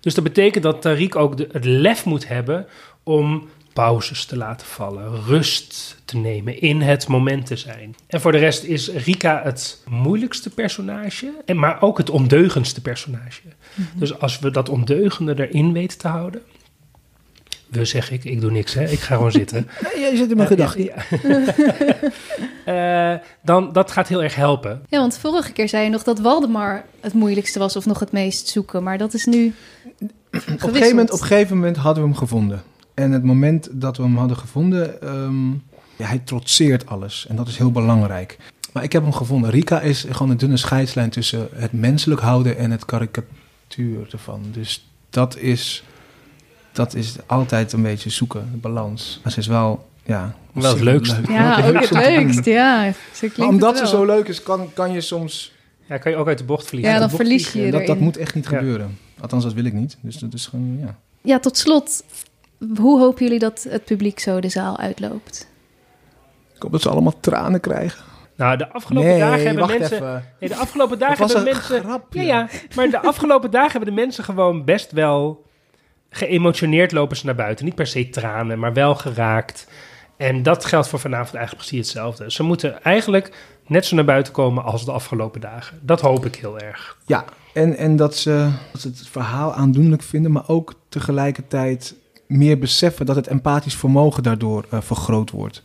Dus 0.00 0.14
dat 0.14 0.24
betekent 0.24 0.64
dat 0.64 0.86
Tariq 0.88 1.08
ook 1.16 1.36
de, 1.36 1.48
het 1.52 1.64
lef 1.64 2.04
moet 2.04 2.28
hebben 2.28 2.66
om 3.02 3.48
pauzes 3.84 4.24
te 4.24 4.36
laten 4.36 4.66
vallen, 4.66 5.24
rust 5.24 5.96
te 6.04 6.16
nemen, 6.16 6.60
in 6.60 6.80
het 6.80 7.08
moment 7.08 7.46
te 7.46 7.56
zijn. 7.56 7.96
En 8.06 8.20
voor 8.20 8.32
de 8.32 8.38
rest 8.38 8.62
is 8.62 8.88
Rika 8.88 9.40
het 9.44 9.82
moeilijkste 9.88 10.50
personage, 10.50 11.32
en 11.44 11.58
maar 11.58 11.82
ook 11.82 11.98
het 11.98 12.10
ondeugendste 12.10 12.80
personage. 12.80 13.40
Dus 13.94 14.20
als 14.20 14.38
we 14.38 14.50
dat 14.50 14.68
ondeugende 14.68 15.34
erin 15.48 15.72
weten 15.72 15.98
te 15.98 16.08
houden. 16.08 16.42
We 17.68 17.84
zeg 17.84 18.10
ik, 18.10 18.24
ik 18.24 18.40
doe 18.40 18.50
niks, 18.50 18.74
hè? 18.74 18.84
ik 18.84 18.98
ga 18.98 19.14
gewoon 19.14 19.32
zitten. 19.32 19.68
Nee, 19.94 20.10
je 20.10 20.16
zit 20.16 20.30
in 20.30 20.36
mijn 20.36 20.48
gedachten. 20.48 20.84
Ja, 20.84 20.94
ja. 21.22 21.54
Eh, 22.64 23.18
dan 23.42 23.72
dat 23.72 23.90
gaat 23.90 24.08
heel 24.08 24.22
erg 24.22 24.34
helpen. 24.34 24.82
Ja, 24.88 24.98
want 24.98 25.18
vorige 25.18 25.52
keer 25.52 25.68
zei 25.68 25.84
je 25.84 25.90
nog 25.90 26.02
dat 26.02 26.18
Waldemar 26.18 26.84
het 27.00 27.12
moeilijkste 27.12 27.58
was 27.58 27.76
of 27.76 27.86
nog 27.86 27.98
het 27.98 28.12
meest 28.12 28.48
zoeken. 28.48 28.82
Maar 28.82 28.98
dat 28.98 29.14
is 29.14 29.24
nu 29.24 29.54
Op 30.00 30.10
een, 30.30 30.58
gegeven 30.58 30.88
moment, 30.88 31.10
op 31.10 31.20
een 31.20 31.26
gegeven 31.26 31.56
moment 31.56 31.76
hadden 31.76 32.02
we 32.02 32.08
hem 32.08 32.18
gevonden. 32.18 32.62
En 32.98 33.12
het 33.12 33.24
moment 33.24 33.68
dat 33.72 33.96
we 33.96 34.02
hem 34.02 34.16
hadden 34.16 34.36
gevonden, 34.36 35.02
ehm, 35.02 35.50
Ja, 35.96 36.06
hij 36.06 36.18
trotseert 36.24 36.86
alles 36.86 37.26
en 37.28 37.36
dat 37.36 37.48
is 37.48 37.56
heel 37.58 37.70
belangrijk. 37.72 38.38
Maar 38.72 38.82
ik 38.82 38.92
heb 38.92 39.02
hem 39.02 39.12
gevonden. 39.12 39.50
Rika 39.50 39.80
is 39.80 40.06
gewoon 40.10 40.30
een 40.30 40.36
dunne 40.36 40.56
scheidslijn 40.56 41.10
tussen 41.10 41.48
het 41.54 41.72
menselijk 41.72 42.20
houden 42.20 42.56
en 42.56 42.70
het 42.70 42.84
karikatuur 42.84 44.08
ervan. 44.12 44.42
Dus 44.52 44.88
dat 45.10 45.36
is, 45.36 45.84
dat 46.72 46.94
is 46.94 47.16
altijd 47.26 47.72
een 47.72 47.82
beetje 47.82 48.10
zoeken, 48.10 48.48
de 48.52 48.56
balans. 48.58 49.20
Maar 49.22 49.32
ze 49.32 49.38
is 49.38 49.46
wel, 49.46 49.88
ja... 50.04 50.34
Wel 50.52 50.70
het 50.72 50.80
leukste. 50.80 51.16
leuk. 51.16 51.28
Ja, 51.28 51.66
ook 51.68 51.80
het 51.80 51.90
leukst. 51.90 52.44
Ja, 52.44 52.92
Maar 53.36 53.48
omdat 53.48 53.78
ze 53.78 53.86
zo 53.86 54.04
leuk 54.04 54.28
is, 54.28 54.42
kan, 54.42 54.70
kan 54.74 54.92
je 54.92 55.00
soms... 55.00 55.52
Ja, 55.88 55.98
kan 55.98 56.10
je 56.12 56.16
ook 56.18 56.26
uit 56.26 56.38
de 56.38 56.44
bocht 56.44 56.66
verliezen. 56.66 56.94
Ja, 56.94 57.00
dan 57.00 57.10
verlies 57.10 57.44
je 57.44 57.50
vliegen. 57.50 57.72
je 57.72 57.78
dat, 57.78 57.86
dat 57.86 58.00
moet 58.00 58.16
echt 58.16 58.34
niet 58.34 58.48
Ja. 58.50 58.58
gebeuren. 58.58 58.98
Althans, 59.20 59.44
dat 59.44 59.52
wil 59.52 59.64
ik 59.64 59.72
niet. 59.72 59.96
Dus 60.00 60.16
dat 60.16 60.34
is 60.34 60.46
gewoon, 60.46 60.78
ja... 60.80 60.98
Ja, 61.22 61.38
tot 61.38 61.56
slot, 61.56 62.04
hoe 62.76 63.00
hopen 63.00 63.24
jullie 63.24 63.38
dat 63.38 63.66
het 63.68 63.84
publiek 63.84 64.18
zo 64.18 64.40
de 64.40 64.48
zaal 64.48 64.78
uitloopt? 64.78 65.48
Ik 66.54 66.62
hoop 66.62 66.72
dat 66.72 66.82
ze 66.82 66.88
allemaal 66.88 67.20
tranen 67.20 67.60
krijgen. 67.60 68.04
Nou, 68.36 68.56
de 68.56 68.72
afgelopen 68.72 69.10
nee, 69.10 69.18
dagen 69.18 69.46
hebben 69.46 69.66
mensen... 69.66 69.96
even. 69.96 70.24
Nee, 70.40 70.48
de 70.48 70.56
afgelopen 70.56 70.98
dagen 70.98 71.18
Dat 71.18 71.32
was 71.32 71.36
hebben 71.36 71.52
een 71.52 71.58
mensen... 71.58 71.80
grapje. 71.80 72.22
Ja, 72.22 72.38
ja, 72.38 72.48
maar 72.74 72.90
de 72.90 73.00
afgelopen 73.00 73.50
dagen 73.50 73.70
hebben 73.70 73.88
de 73.88 74.00
mensen 74.00 74.24
gewoon 74.24 74.64
best 74.64 74.92
wel 74.92 75.46
geëmotioneerd 76.10 76.92
lopen 76.92 77.16
ze 77.16 77.26
naar 77.26 77.34
buiten. 77.34 77.64
Niet 77.64 77.74
per 77.74 77.86
se 77.86 78.08
tranen, 78.08 78.58
maar 78.58 78.72
wel 78.72 78.94
geraakt. 78.94 79.68
En 80.16 80.42
dat 80.42 80.64
geldt 80.64 80.88
voor 80.88 80.98
vanavond 80.98 81.34
eigenlijk 81.34 81.66
precies 81.66 81.86
hetzelfde. 81.86 82.30
Ze 82.32 82.42
moeten 82.42 82.82
eigenlijk 82.82 83.32
net 83.66 83.86
zo 83.86 83.94
naar 83.94 84.04
buiten 84.04 84.32
komen 84.32 84.64
als 84.64 84.84
de 84.84 84.92
afgelopen 84.92 85.40
dagen. 85.40 85.78
Dat 85.82 86.00
hoop 86.00 86.24
ik 86.24 86.34
heel 86.34 86.58
erg. 86.58 86.98
Ja, 87.06 87.24
en, 87.54 87.76
en 87.76 87.96
dat, 87.96 88.16
ze, 88.16 88.50
dat 88.72 88.80
ze 88.80 88.88
het 88.88 89.08
verhaal 89.08 89.54
aandoenlijk 89.54 90.02
vinden, 90.02 90.32
maar 90.32 90.48
ook 90.48 90.74
tegelijkertijd 90.88 91.94
meer 92.28 92.58
beseffen 92.58 93.06
dat 93.06 93.16
het 93.16 93.26
empathisch 93.26 93.74
vermogen 93.74 94.22
daardoor 94.22 94.66
eh, 94.70 94.80
vergroot 94.80 95.30
wordt. 95.30 95.62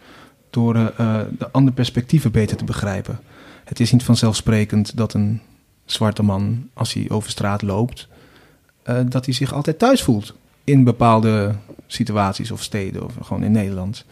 Door 0.49 0.75
eh, 0.75 0.85
eh, 0.97 1.27
de 1.37 1.51
andere 1.51 1.75
perspectieven 1.75 2.31
beter 2.31 2.57
te 2.57 2.63
begrijpen. 2.63 3.19
Het 3.63 3.79
is 3.79 3.91
niet 3.91 4.03
vanzelfsprekend 4.03 4.97
dat 4.97 5.13
een 5.13 5.41
zwarte 5.85 6.23
man, 6.23 6.69
als 6.73 6.93
hij 6.93 7.05
over 7.09 7.29
straat 7.29 7.61
loopt, 7.61 8.07
dat 9.05 9.25
hij 9.25 9.33
zich 9.33 9.53
altijd 9.53 9.79
thuis 9.79 10.03
voelt. 10.03 10.35
In 10.63 10.83
bepaalde 10.83 11.55
situaties 11.87 12.51
of 12.51 12.63
steden 12.63 13.05
of 13.05 13.13
gewoon 13.21 13.43
in 13.43 13.51
Nederland. 13.51 14.05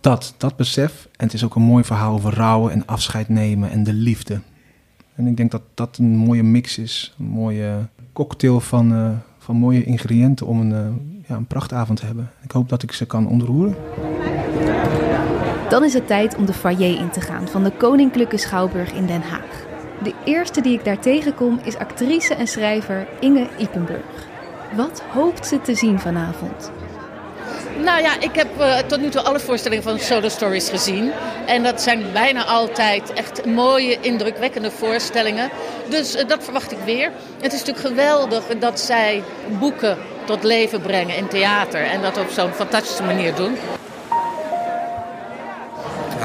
Dat, 0.00 0.34
dat 0.36 0.56
besef. 0.56 1.08
En 1.16 1.24
het 1.24 1.34
is 1.34 1.44
ook 1.44 1.54
een 1.54 1.62
mooi 1.62 1.84
verhaal 1.84 2.14
over 2.14 2.34
rouwen 2.34 2.72
en 2.72 2.86
afscheid 2.86 3.28
nemen 3.28 3.70
en 3.70 3.84
de 3.84 3.92
liefde. 3.92 4.40
En 5.14 5.26
ik 5.26 5.36
denk 5.36 5.50
dat 5.50 5.62
dat 5.74 5.98
een 5.98 6.16
mooie 6.16 6.42
mix 6.42 6.78
is. 6.78 7.14
Een 7.18 7.24
mooie 7.24 7.88
cocktail 8.12 8.60
van, 8.60 9.18
van 9.38 9.56
mooie 9.56 9.84
ingrediënten 9.84 10.46
om 10.46 10.60
een, 10.60 11.21
ja, 11.32 11.38
een 11.38 11.46
prachtavond 11.46 11.98
te 11.98 12.06
hebben. 12.06 12.30
Ik 12.42 12.50
hoop 12.50 12.68
dat 12.68 12.82
ik 12.82 12.92
ze 12.92 13.06
kan 13.06 13.28
ontroeren. 13.28 13.76
Dan 15.68 15.84
is 15.84 15.94
het 15.94 16.06
tijd 16.06 16.36
om 16.36 16.46
de 16.46 16.52
foyer 16.52 16.98
in 16.98 17.10
te 17.10 17.20
gaan 17.20 17.48
van 17.48 17.64
de 17.64 17.70
Koninklijke 17.70 18.36
Schouwburg 18.36 18.92
in 18.92 19.06
Den 19.06 19.22
Haag. 19.22 19.64
De 20.02 20.14
eerste 20.24 20.60
die 20.60 20.78
ik 20.78 20.84
daar 20.84 20.98
tegenkom 20.98 21.60
is 21.64 21.76
actrice 21.76 22.34
en 22.34 22.46
schrijver 22.46 23.06
Inge 23.20 23.48
Ipenburg. 23.58 24.28
Wat 24.76 25.02
hoopt 25.12 25.46
ze 25.46 25.60
te 25.60 25.74
zien 25.74 25.98
vanavond? 25.98 26.70
Nou 27.84 28.02
ja, 28.02 28.20
ik 28.20 28.34
heb 28.34 28.60
eh, 28.60 28.78
tot 28.78 29.00
nu 29.00 29.08
toe 29.08 29.20
alle 29.20 29.40
voorstellingen 29.40 29.84
van 29.84 29.98
Solo 29.98 30.28
Stories 30.28 30.68
gezien. 30.68 31.12
En 31.46 31.62
dat 31.62 31.82
zijn 31.82 32.02
bijna 32.12 32.44
altijd 32.44 33.12
echt 33.12 33.46
mooie, 33.46 34.00
indrukwekkende 34.00 34.70
voorstellingen. 34.70 35.50
Dus 35.88 36.14
eh, 36.14 36.28
dat 36.28 36.44
verwacht 36.44 36.72
ik 36.72 36.78
weer. 36.84 37.10
Het 37.40 37.52
is 37.52 37.58
natuurlijk 37.58 37.86
geweldig 37.86 38.44
dat 38.58 38.80
zij 38.80 39.22
boeken 39.58 39.96
tot 40.24 40.42
leven 40.42 40.80
brengen 40.80 41.16
in 41.16 41.28
theater. 41.28 41.82
En 41.82 42.02
dat 42.02 42.18
op 42.18 42.30
zo'n 42.30 42.52
fantastische 42.52 43.02
manier 43.02 43.34
doen. 43.34 43.56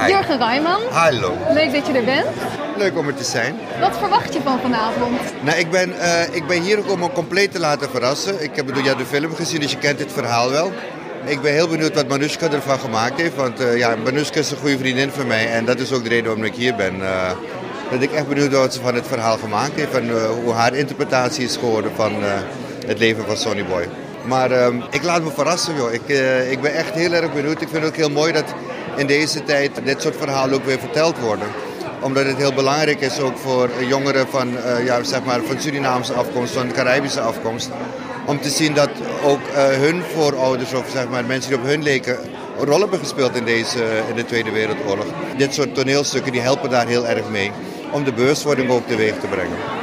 Hi. 0.03 0.11
Jurgen 0.11 0.37
Rijman, 0.37 0.81
Hallo, 0.91 1.37
leuk 1.53 1.73
dat 1.73 1.87
je 1.87 1.93
er 1.93 2.03
bent. 2.05 2.25
leuk 2.75 2.97
om 2.97 3.07
er 3.07 3.15
te 3.15 3.23
zijn. 3.23 3.55
Wat 3.79 3.97
verwacht 3.97 4.33
je 4.33 4.39
van 4.43 4.59
vanavond? 4.61 5.19
Nou, 5.41 5.57
ik, 5.57 5.69
ben, 5.71 5.99
eh, 5.99 6.35
ik 6.35 6.47
ben 6.47 6.61
hier 6.61 6.77
ook 6.79 6.91
om 6.91 6.99
me 6.99 7.11
compleet 7.11 7.51
te 7.51 7.59
laten 7.59 7.89
verrassen. 7.89 8.43
Ik 8.43 8.55
heb 8.55 8.65
bedoel, 8.65 8.83
ja, 8.83 8.93
de 8.95 9.05
film 9.05 9.35
gezien, 9.35 9.59
dus 9.59 9.71
je 9.71 9.77
kent 9.77 9.99
het 9.99 10.11
verhaal 10.11 10.49
wel. 10.49 10.71
Ik 11.25 11.41
ben 11.41 11.51
heel 11.53 11.67
benieuwd 11.67 11.95
wat 11.95 12.07
Manushka 12.07 12.51
ervan 12.51 12.79
gemaakt 12.79 13.21
heeft. 13.21 13.35
Want 13.35 13.59
eh, 13.59 13.77
ja, 13.77 13.95
Manushka 14.03 14.39
is 14.39 14.51
een 14.51 14.57
goede 14.57 14.77
vriendin 14.77 15.09
van 15.11 15.27
mij. 15.27 15.51
En 15.51 15.65
dat 15.65 15.79
is 15.79 15.91
ook 15.91 16.03
de 16.03 16.09
reden 16.09 16.25
waarom 16.25 16.43
ik 16.43 16.55
hier 16.55 16.75
ben. 16.75 17.01
eh, 17.01 17.31
dat 17.91 18.01
ik 18.01 18.11
echt 18.11 18.27
benieuwd 18.27 18.49
ben 18.49 18.59
wat 18.59 18.73
ze 18.73 18.81
van 18.81 18.95
het 18.95 19.07
verhaal 19.07 19.37
gemaakt 19.37 19.75
heeft. 19.75 19.93
En 19.93 20.09
hoe 20.43 20.53
haar 20.53 20.73
interpretatie 20.75 21.45
is 21.45 21.55
geworden 21.57 21.91
van 21.95 22.11
eh, 22.23 22.29
het 22.88 23.00
leven 23.00 23.25
van 23.25 23.38
Sonny 23.38 23.65
Boy. 23.65 23.88
Maar 24.24 24.51
ehm, 24.51 24.82
ik 24.91 25.03
laat 25.03 25.24
me 25.24 25.32
verrassen, 25.32 25.75
joh. 25.75 25.94
Ik, 25.94 26.10
eh, 26.10 26.51
ik 26.51 26.62
ben 26.62 26.74
echt 26.74 26.94
heel 26.94 27.13
erg 27.13 27.34
benieuwd. 27.34 27.62
Ik 27.62 27.67
vind 27.70 27.84
het 27.84 27.91
ook 27.91 27.98
heel 27.98 28.10
mooi 28.10 28.32
dat 28.32 28.53
in 28.96 29.08
deze 29.08 29.44
tijd 29.44 29.72
dit 29.84 30.01
soort 30.01 30.15
verhalen 30.15 30.56
ook 30.56 30.65
weer 30.65 30.79
verteld 30.79 31.20
worden. 31.20 31.48
Omdat 32.01 32.25
het 32.25 32.38
heel 32.38 32.53
belangrijk 32.53 33.01
is 33.01 33.20
ook 33.20 33.38
voor 33.38 33.70
jongeren 33.88 34.27
van, 34.27 34.58
eh, 34.58 34.86
ja, 34.86 35.03
zeg 35.03 35.24
maar, 35.24 35.39
van 35.44 35.60
Surinaamse 35.60 36.13
afkomst, 36.13 36.53
van 36.53 36.72
Caribische 36.72 37.22
afkomst. 37.22 37.70
Om 38.25 38.41
te 38.41 38.50
zien 38.50 38.74
dat 38.74 38.89
ook 39.24 39.39
eh, 39.53 39.63
hun 39.65 40.01
voorouders 40.13 40.74
of 40.74 40.89
zeg 40.94 41.10
maar, 41.10 41.25
mensen 41.25 41.50
die 41.51 41.60
op 41.60 41.65
hun 41.65 41.84
leken 41.84 42.17
een 42.60 42.65
rol 42.65 42.79
hebben 42.79 43.00
gespeeld 43.00 43.36
in, 43.36 43.46
deze, 43.46 43.84
in 44.10 44.15
de 44.15 44.25
Tweede 44.25 44.51
Wereldoorlog. 44.51 45.06
Dit 45.38 45.53
soort 45.53 45.75
toneelstukken 45.75 46.32
die 46.32 46.41
helpen 46.41 46.70
daar 46.70 46.88
heel 46.88 47.08
erg 47.08 47.29
mee. 47.29 47.51
Om 47.91 48.03
de 48.03 48.13
bewustwording 48.13 48.70
ook 48.70 48.88
teweeg 48.88 49.20
te 49.20 49.27
brengen. 49.27 49.76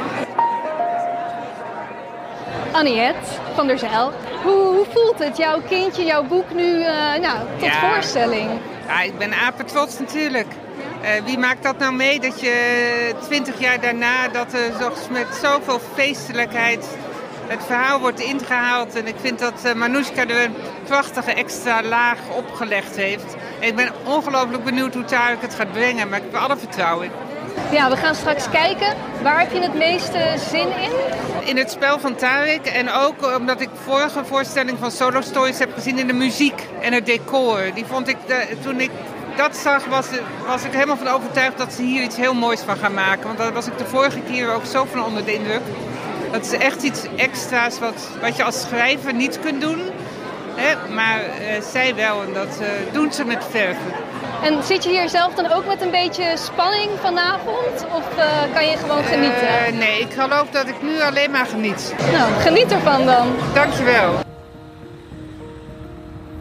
Anniette 2.75 3.29
van 3.55 3.67
der 3.67 3.77
Zijl, 3.79 4.11
hoe, 4.43 4.53
hoe 4.53 4.85
voelt 4.93 5.19
het, 5.19 5.37
jouw 5.37 5.61
kindje, 5.69 6.03
jouw 6.05 6.23
boek 6.23 6.53
nu 6.53 6.81
eh, 6.81 6.93
nou, 7.21 7.37
tot 7.57 7.67
Ja. 7.67 7.79
voorstelling? 7.93 8.49
Ja, 8.87 9.01
ik 9.01 9.17
ben 9.17 9.33
apetrots 9.33 9.99
natuurlijk. 9.99 10.47
Eh, 11.01 11.09
wie 11.25 11.37
maakt 11.37 11.63
dat 11.63 11.77
nou 11.77 11.93
mee 11.93 12.19
dat 12.19 12.39
je 12.41 13.15
twintig 13.21 13.59
jaar 13.59 13.81
daarna 13.81 14.27
dat 14.27 14.53
er 14.53 14.71
zo- 14.79 15.11
met 15.11 15.25
zoveel 15.41 15.79
feestelijkheid 15.93 16.87
het 17.47 17.63
verhaal 17.65 17.99
wordt 17.99 18.19
ingehaald. 18.19 18.95
En 18.95 19.07
ik 19.07 19.15
vind 19.21 19.39
dat 19.39 19.53
uh, 19.65 19.73
Manoushka 19.73 20.21
er 20.27 20.43
een 20.43 20.55
prachtige 20.85 21.33
extra 21.33 21.83
laag 21.83 22.17
opgelegd 22.37 22.95
heeft. 22.95 23.35
En 23.59 23.67
ik 23.67 23.75
ben 23.75 23.91
ongelooflijk 24.03 24.63
benieuwd 24.63 24.93
hoe 24.93 25.03
Tarek 25.05 25.41
het 25.41 25.55
gaat 25.55 25.71
brengen, 25.71 26.09
maar 26.09 26.17
ik 26.17 26.25
heb 26.31 26.41
alle 26.41 26.57
vertrouwen 26.57 27.05
in. 27.05 27.11
Ja, 27.71 27.89
we 27.89 27.95
gaan 27.95 28.15
straks 28.15 28.49
kijken. 28.49 28.93
Waar 29.21 29.39
heb 29.39 29.51
je 29.51 29.61
het 29.61 29.73
meeste 29.73 30.33
zin 30.49 30.67
in? 30.67 30.91
In 31.47 31.57
het 31.57 31.71
spel 31.71 31.99
van 31.99 32.15
Tarek 32.15 32.65
en 32.65 32.91
ook 32.91 33.35
omdat 33.37 33.61
ik 33.61 33.69
vorige 33.83 34.25
voorstelling 34.25 34.77
van 34.79 34.91
Solo 34.91 35.21
Stories 35.21 35.59
heb 35.59 35.73
gezien 35.73 35.99
in 35.99 36.07
de 36.07 36.13
muziek 36.13 36.67
en 36.81 36.93
het 36.93 37.05
decor. 37.05 37.73
Die 37.73 37.85
vond 37.85 38.07
ik, 38.07 38.17
eh, 38.27 38.37
toen 38.61 38.79
ik 38.79 38.91
dat 39.35 39.55
zag, 39.55 39.85
was, 39.85 40.63
ik 40.63 40.71
helemaal 40.71 40.97
van 40.97 41.07
overtuigd 41.07 41.57
dat 41.57 41.73
ze 41.73 41.81
hier 41.81 42.03
iets 42.03 42.15
heel 42.15 42.33
moois 42.33 42.61
van 42.61 42.77
gaan 42.77 42.93
maken. 42.93 43.25
Want 43.25 43.37
daar 43.37 43.53
was 43.53 43.67
ik 43.67 43.77
de 43.77 43.85
vorige 43.85 44.19
keer 44.19 44.53
ook 44.53 44.65
zo 44.65 44.85
van 44.91 45.03
onder 45.03 45.25
de 45.25 45.33
indruk. 45.33 45.61
Dat 46.31 46.45
is 46.45 46.51
echt 46.51 46.83
iets 46.83 47.01
extra's 47.15 47.79
wat, 47.79 48.09
wat 48.21 48.35
je 48.35 48.43
als 48.43 48.61
schrijver 48.61 49.13
niet 49.13 49.39
kunt 49.39 49.61
doen. 49.61 49.81
Hè? 50.55 50.93
Maar 50.93 51.19
eh, 51.19 51.61
zij 51.61 51.95
wel 51.95 52.21
en 52.21 52.33
dat 52.33 52.59
eh, 52.61 52.67
doen 52.91 53.13
ze 53.13 53.25
met 53.25 53.45
verven. 53.49 53.93
En 54.45 54.63
zit 54.63 54.83
je 54.83 54.89
hier 54.89 55.09
zelf 55.09 55.33
dan 55.33 55.51
ook 55.51 55.65
met 55.65 55.81
een 55.81 55.91
beetje 55.91 56.37
spanning 56.37 56.89
vanavond? 57.01 57.85
Of 57.95 58.17
eh, 58.17 58.53
kan 58.53 58.65
je 58.65 58.77
gewoon 58.77 59.03
genieten? 59.03 59.47
Eh, 59.47 59.73
nee, 59.73 59.99
ik 59.99 60.11
geloof 60.13 60.49
dat 60.49 60.67
ik 60.67 60.81
nu 60.81 61.01
alleen 61.01 61.31
maar 61.31 61.45
geniet. 61.45 61.95
Nou, 62.11 62.33
geniet 62.33 62.71
ervan 62.71 63.05
dan. 63.05 63.27
Dankjewel. 63.53 64.13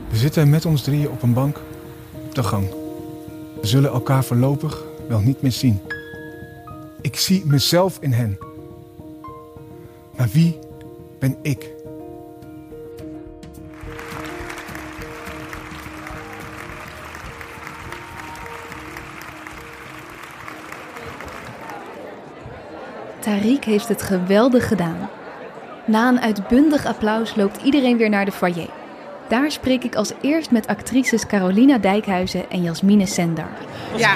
We 0.08 0.16
zitten 0.16 0.50
met 0.50 0.66
ons 0.66 0.82
drieën 0.82 1.08
op 1.08 1.22
een 1.22 1.32
bank 1.32 1.58
op 2.26 2.34
de 2.34 2.42
gang. 2.42 2.70
We 3.60 3.66
zullen 3.66 3.90
elkaar 3.90 4.24
voorlopig 4.24 4.82
wel 5.08 5.20
niet 5.20 5.42
meer 5.42 5.52
zien. 5.52 5.80
Ik 7.00 7.16
zie 7.16 7.42
mezelf 7.46 7.96
in 8.00 8.12
hen. 8.12 8.38
Maar 10.16 10.28
wie 10.32 10.58
ben 11.18 11.36
ik? 11.42 11.73
Tariq 23.28 23.64
heeft 23.64 23.88
het 23.88 24.02
geweldig 24.02 24.68
gedaan. 24.68 25.08
Na 25.84 26.08
een 26.08 26.20
uitbundig 26.20 26.86
applaus 26.86 27.34
loopt 27.36 27.62
iedereen 27.62 27.96
weer 27.96 28.08
naar 28.10 28.24
de 28.24 28.32
foyer. 28.32 28.68
Daar 29.28 29.50
spreek 29.50 29.84
ik 29.84 29.94
als 29.94 30.12
eerst 30.20 30.50
met 30.50 30.66
actrices 30.66 31.26
Carolina 31.26 31.78
Dijkhuizen 31.78 32.50
en 32.50 32.62
Jasmine 32.62 33.06
Sendar. 33.06 33.48
Ja, 33.96 34.14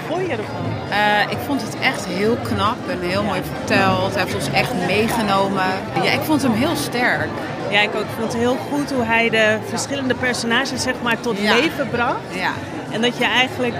Eh, 0.90 1.30
ik 1.30 1.38
vond 1.46 1.62
het 1.62 1.76
echt 1.82 2.06
heel 2.06 2.36
knap 2.42 2.76
en 2.88 3.08
heel 3.08 3.22
mooi 3.22 3.40
verteld. 3.56 4.14
Hij 4.14 4.22
heeft 4.22 4.34
ons 4.34 4.50
echt 4.50 4.72
meegenomen. 4.86 5.64
Ja, 6.02 6.10
ik 6.10 6.20
vond 6.20 6.42
hem 6.42 6.52
heel 6.52 6.76
sterk. 6.76 7.28
Ja, 7.70 7.80
ik 7.80 7.94
ook 7.94 8.06
vond 8.18 8.32
het 8.32 8.42
heel 8.42 8.56
goed 8.56 8.90
hoe 8.92 9.04
hij 9.04 9.30
de 9.30 9.58
verschillende 9.68 10.14
personages 10.14 10.82
zeg 10.82 10.94
maar 11.02 11.20
tot 11.20 11.38
Ja. 11.40 11.54
leven 11.54 11.88
bracht. 11.90 12.20
Ja, 12.34 12.50
En 12.92 13.00
dat 13.00 13.18
je 13.18 13.24
eigenlijk, 13.24 13.74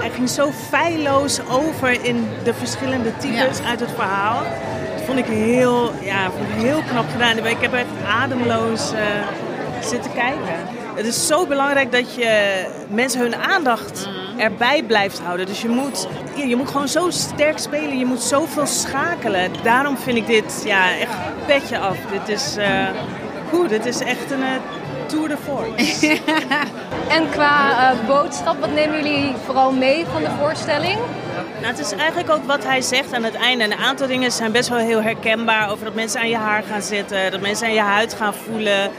hij 0.00 0.10
ging 0.10 0.28
zo 0.28 0.50
feilloos 0.68 1.40
over 1.50 2.04
in 2.04 2.28
de 2.44 2.54
verschillende 2.54 3.16
types 3.16 3.58
Ja. 3.58 3.64
uit 3.68 3.80
het 3.80 3.90
verhaal. 3.94 4.42
Dat 4.96 5.04
vond 5.06 5.18
ik 5.18 5.24
heel, 5.26 5.92
ja, 6.02 6.30
vond 6.30 6.48
ik 6.48 6.54
heel 6.64 6.82
knap 6.90 7.04
gedaan. 7.12 7.46
Ik 7.46 7.60
heb 7.60 7.74
echt 7.74 7.86
ademloos 8.22 8.92
eh, 8.92 9.00
zitten 9.80 10.12
kijken. 10.12 10.78
Het 10.94 11.06
is 11.06 11.26
zo 11.26 11.46
belangrijk 11.46 11.92
dat 11.92 12.14
je 12.14 12.64
mensen 12.88 13.20
hun 13.20 13.36
aandacht 13.36 14.08
erbij 14.36 14.82
blijft 14.82 15.20
houden. 15.20 15.46
Dus 15.46 15.62
je 15.62 15.68
moet, 15.68 16.08
je 16.34 16.56
moet 16.56 16.68
gewoon 16.70 16.88
zo 16.88 17.10
sterk 17.10 17.58
spelen. 17.58 17.98
Je 17.98 18.04
moet 18.04 18.22
zoveel 18.22 18.66
schakelen. 18.66 19.50
Daarom 19.62 19.96
vind 19.98 20.16
ik 20.16 20.26
dit 20.26 20.62
ja, 20.64 20.98
echt 20.98 21.12
petje 21.46 21.78
af. 21.78 21.96
Dit 22.10 22.28
is, 22.36 22.56
uh, 22.58 22.66
goed, 23.50 23.68
dit 23.68 23.86
is 23.86 24.00
echt 24.00 24.30
een 24.30 24.40
uh, 24.40 24.46
tour 25.10 25.28
de 25.28 25.36
force. 25.36 26.20
en 27.16 27.30
qua 27.30 27.92
uh, 27.92 28.06
boodschap, 28.06 28.60
wat 28.60 28.72
nemen 28.72 28.96
jullie 28.96 29.34
vooral 29.44 29.72
mee 29.72 30.04
van 30.12 30.22
de 30.22 30.30
voorstelling? 30.38 30.98
Nou, 31.60 31.66
het 31.66 31.78
is 31.78 31.92
eigenlijk 31.92 32.30
ook 32.30 32.44
wat 32.44 32.64
hij 32.64 32.80
zegt 32.80 33.12
aan 33.12 33.22
het 33.22 33.34
einde. 33.34 33.64
En 33.64 33.72
een 33.72 33.78
aantal 33.78 34.06
dingen 34.06 34.32
zijn 34.32 34.52
best 34.52 34.68
wel 34.68 34.78
heel 34.78 35.02
herkenbaar. 35.02 35.70
Over 35.70 35.84
dat 35.84 35.94
mensen 35.94 36.20
aan 36.20 36.28
je 36.28 36.36
haar 36.36 36.62
gaan 36.62 36.82
zitten, 36.82 37.30
dat 37.30 37.40
mensen 37.40 37.66
aan 37.66 37.74
je 37.74 37.80
huid 37.80 38.14
gaan 38.14 38.34
voelen. 38.34 38.90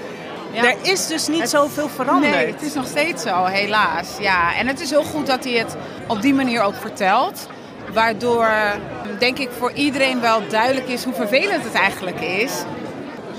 Ja. 0.52 0.64
Er 0.64 0.76
is 0.82 1.08
dus 1.08 1.28
niet 1.28 1.42
het, 1.42 1.50
zoveel 1.50 1.90
veranderd. 1.90 2.34
Nee, 2.34 2.52
het 2.52 2.62
is 2.62 2.74
nog 2.74 2.88
steeds 2.88 3.24
zo, 3.24 3.46
helaas. 3.46 4.08
Ja. 4.20 4.56
En 4.56 4.68
het 4.68 4.80
is 4.80 4.90
heel 4.90 5.04
goed 5.04 5.28
dat 5.28 5.44
hij 5.44 5.54
het 5.54 5.76
op 6.08 6.22
die 6.22 6.34
manier 6.34 6.62
ook 6.62 6.76
vertelt. 6.76 7.48
Waardoor, 7.94 8.52
denk 9.20 9.38
ik, 9.38 9.50
voor 9.58 9.72
iedereen 9.72 10.22
wel 10.22 10.42
duidelijk 10.50 10.88
is 10.88 11.04
hoe 11.04 11.14
vervelend 11.14 11.64
het 11.64 11.74
eigenlijk 11.74 12.22
is. 12.22 12.52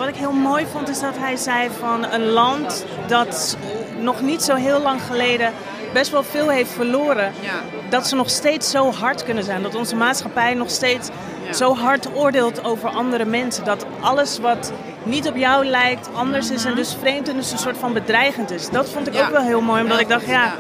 Wat 0.03 0.11
ik 0.11 0.17
heel 0.17 0.33
mooi 0.33 0.67
vond 0.73 0.89
is 0.89 1.01
dat 1.01 1.19
hij 1.19 1.37
zei 1.37 1.71
van 1.79 2.05
een 2.05 2.27
land 2.27 2.85
dat 3.07 3.57
nog 3.99 4.21
niet 4.21 4.43
zo 4.43 4.55
heel 4.55 4.81
lang 4.81 5.03
geleden 5.03 5.53
best 5.93 6.11
wel 6.11 6.23
veel 6.23 6.49
heeft 6.49 6.71
verloren. 6.71 7.33
Ja. 7.41 7.61
Dat 7.89 8.07
ze 8.07 8.17
nog 8.17 8.31
steeds 8.31 8.71
zo 8.71 8.93
hard 8.93 9.25
kunnen 9.25 9.45
zijn. 9.45 9.63
Dat 9.63 9.75
onze 9.75 9.97
maatschappij 9.97 10.55
nog 10.55 10.71
steeds 10.71 11.09
zo 11.53 11.75
hard 11.75 12.15
oordeelt 12.15 12.65
over 12.65 12.89
andere 12.89 13.25
mensen. 13.25 13.65
Dat 13.65 13.87
alles 14.01 14.39
wat 14.39 14.73
niet 15.03 15.29
op 15.29 15.37
jou 15.37 15.65
lijkt 15.65 16.09
anders 16.15 16.51
is 16.51 16.65
en 16.65 16.71
mhm. 16.71 16.79
dus 16.79 16.97
vreemd 17.01 17.29
en 17.29 17.37
dus 17.37 17.53
een 17.53 17.59
soort 17.59 17.79
van 17.79 17.93
bedreigend 17.93 18.51
is. 18.51 18.71
Dat 18.71 18.89
vond 18.89 19.07
ik 19.07 19.23
ook 19.23 19.31
wel 19.31 19.43
heel 19.43 19.61
mooi. 19.61 19.83
Omdat 19.83 20.01
ik 20.01 20.09
dacht, 20.09 20.27
ja, 20.27 20.55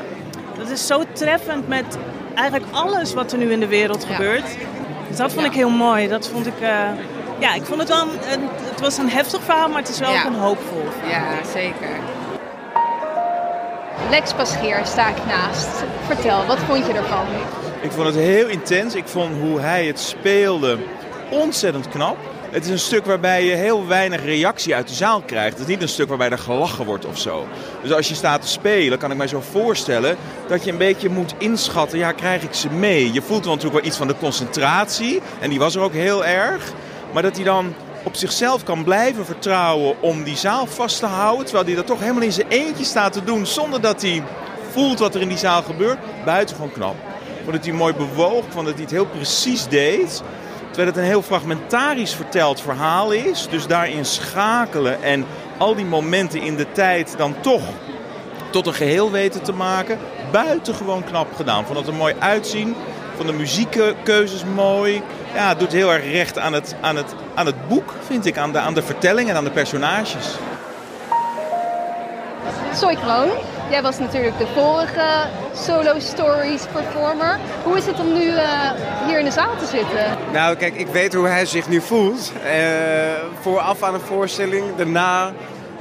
dat 0.58 0.70
is 0.70 0.86
zo 0.86 1.02
treffend 1.12 1.68
met 1.68 1.98
eigenlijk 2.34 2.72
alles 2.72 3.14
wat 3.14 3.32
er 3.32 3.38
nu 3.38 3.52
in 3.52 3.60
de 3.60 3.68
wereld 3.68 4.04
gebeurt. 4.04 4.56
Dus 5.08 5.16
dat 5.16 5.32
vond 5.32 5.46
ik 5.46 5.52
heel 5.52 5.70
mooi. 5.70 6.08
Dat 6.08 6.28
vond 6.28 6.46
ik... 6.46 6.60
Uh, 6.60 6.68
ja, 7.42 7.54
ik 7.54 7.64
vond 7.64 7.80
het 7.80 7.88
wel 7.88 8.02
een, 8.02 8.48
het 8.70 8.80
was 8.80 8.98
een 8.98 9.08
heftig 9.08 9.42
verhaal, 9.42 9.68
maar 9.68 9.80
het 9.80 9.88
is 9.88 9.98
wel 9.98 10.10
ook 10.10 10.24
een 10.24 10.34
hoopvol. 10.34 10.84
Ja, 11.08 11.24
zeker. 11.52 11.90
Lex 14.10 14.32
Pasgeer 14.32 14.80
sta 14.84 15.08
ik 15.08 15.24
naast. 15.26 15.68
Vertel, 16.06 16.46
wat 16.46 16.58
vond 16.58 16.86
je 16.86 16.92
ervan? 16.92 17.26
Ik 17.80 17.90
vond 17.90 18.06
het 18.06 18.16
heel 18.16 18.48
intens. 18.48 18.94
Ik 18.94 19.06
vond 19.06 19.40
hoe 19.40 19.60
hij 19.60 19.86
het 19.86 20.00
speelde 20.00 20.78
ontzettend 21.30 21.88
knap. 21.88 22.16
Het 22.50 22.64
is 22.64 22.70
een 22.70 22.78
stuk 22.78 23.04
waarbij 23.04 23.44
je 23.44 23.54
heel 23.54 23.86
weinig 23.86 24.24
reactie 24.24 24.74
uit 24.74 24.88
de 24.88 24.94
zaal 24.94 25.20
krijgt. 25.20 25.58
Het 25.58 25.68
is 25.68 25.74
niet 25.74 25.82
een 25.82 25.88
stuk 25.88 26.08
waarbij 26.08 26.30
er 26.30 26.38
gelachen 26.38 26.84
wordt 26.84 27.06
of 27.06 27.18
zo. 27.18 27.46
Dus 27.82 27.92
als 27.92 28.08
je 28.08 28.14
staat 28.14 28.42
te 28.42 28.48
spelen, 28.48 28.98
kan 28.98 29.10
ik 29.10 29.16
mij 29.16 29.28
zo 29.28 29.42
voorstellen 29.50 30.16
dat 30.46 30.64
je 30.64 30.70
een 30.70 30.78
beetje 30.78 31.08
moet 31.08 31.34
inschatten. 31.38 31.98
Ja, 31.98 32.12
krijg 32.12 32.42
ik 32.42 32.54
ze 32.54 32.70
mee? 32.70 33.12
Je 33.12 33.22
voelt 33.22 33.44
wel 33.44 33.54
natuurlijk 33.54 33.80
wel 33.80 33.90
iets 33.90 33.98
van 33.98 34.08
de 34.08 34.16
concentratie. 34.18 35.20
En 35.40 35.50
die 35.50 35.58
was 35.58 35.74
er 35.74 35.82
ook 35.82 35.92
heel 35.92 36.24
erg. 36.24 36.72
Maar 37.12 37.22
dat 37.22 37.36
hij 37.36 37.44
dan 37.44 37.74
op 38.04 38.16
zichzelf 38.16 38.64
kan 38.64 38.84
blijven 38.84 39.24
vertrouwen 39.24 40.02
om 40.02 40.22
die 40.22 40.36
zaal 40.36 40.66
vast 40.66 40.98
te 40.98 41.06
houden. 41.06 41.44
Terwijl 41.44 41.66
hij 41.66 41.74
dat 41.74 41.86
toch 41.86 42.00
helemaal 42.00 42.22
in 42.22 42.32
zijn 42.32 42.48
eentje 42.48 42.84
staat 42.84 43.12
te 43.12 43.24
doen 43.24 43.46
zonder 43.46 43.80
dat 43.80 44.02
hij 44.02 44.22
voelt 44.70 44.98
wat 44.98 45.14
er 45.14 45.20
in 45.20 45.28
die 45.28 45.38
zaal 45.38 45.62
gebeurt. 45.62 45.98
Buitengewoon 46.24 46.72
knap. 46.72 46.94
Dat 47.50 47.64
hij 47.64 47.74
mooi 47.74 47.94
bewoog, 47.94 48.44
vond 48.48 48.66
dat 48.66 48.74
hij 48.74 48.82
het 48.82 48.90
heel 48.90 49.06
precies 49.06 49.68
deed. 49.68 50.22
Terwijl 50.66 50.88
het 50.88 50.96
een 50.96 51.02
heel 51.02 51.22
fragmentarisch 51.22 52.14
verteld 52.14 52.60
verhaal 52.60 53.10
is. 53.10 53.46
Dus 53.50 53.66
daarin 53.66 54.04
schakelen 54.04 55.02
en 55.02 55.26
al 55.58 55.74
die 55.74 55.84
momenten 55.84 56.42
in 56.42 56.56
de 56.56 56.72
tijd 56.72 57.14
dan 57.16 57.34
toch 57.40 57.62
tot 58.50 58.66
een 58.66 58.74
geheel 58.74 59.10
weten 59.10 59.42
te 59.42 59.52
maken. 59.52 59.98
Buitengewoon 60.30 61.04
knap 61.04 61.34
gedaan. 61.34 61.64
Vond 61.64 61.78
het 61.78 61.86
er 61.86 61.94
mooi 61.94 62.14
uitzien. 62.18 62.74
Van 63.22 63.30
de 63.30 63.38
muziekkeuzes 63.38 64.44
mooi. 64.54 65.02
Ja, 65.34 65.48
het 65.48 65.58
doet 65.58 65.72
heel 65.72 65.92
erg 65.92 66.04
recht 66.04 66.38
aan 66.38 66.52
het, 66.52 66.74
aan 66.80 66.96
het, 66.96 67.14
aan 67.34 67.46
het 67.46 67.68
boek, 67.68 67.94
vind 68.06 68.26
ik. 68.26 68.38
Aan 68.38 68.52
de, 68.52 68.58
aan 68.58 68.74
de 68.74 68.82
vertelling 68.82 69.28
en 69.28 69.36
aan 69.36 69.44
de 69.44 69.50
personages. 69.50 70.26
Soy 72.74 72.94
Kroon, 72.94 73.28
jij 73.70 73.82
was 73.82 73.98
natuurlijk 73.98 74.38
de 74.38 74.46
vorige 74.54 75.06
Solo 75.54 75.98
Stories 75.98 76.62
performer. 76.72 77.38
Hoe 77.64 77.76
is 77.76 77.86
het 77.86 78.00
om 78.00 78.12
nu 78.12 78.24
uh, 78.24 78.70
hier 79.06 79.18
in 79.18 79.24
de 79.24 79.30
zaal 79.30 79.56
te 79.56 79.66
zitten? 79.66 80.18
Nou, 80.32 80.56
kijk, 80.56 80.74
ik 80.74 80.86
weet 80.86 81.14
hoe 81.14 81.26
hij 81.26 81.46
zich 81.46 81.68
nu 81.68 81.80
voelt. 81.80 82.32
Uh, 82.44 82.52
vooraf 83.40 83.82
aan 83.82 83.94
een 83.94 84.00
voorstelling, 84.00 84.76
daarna. 84.76 85.32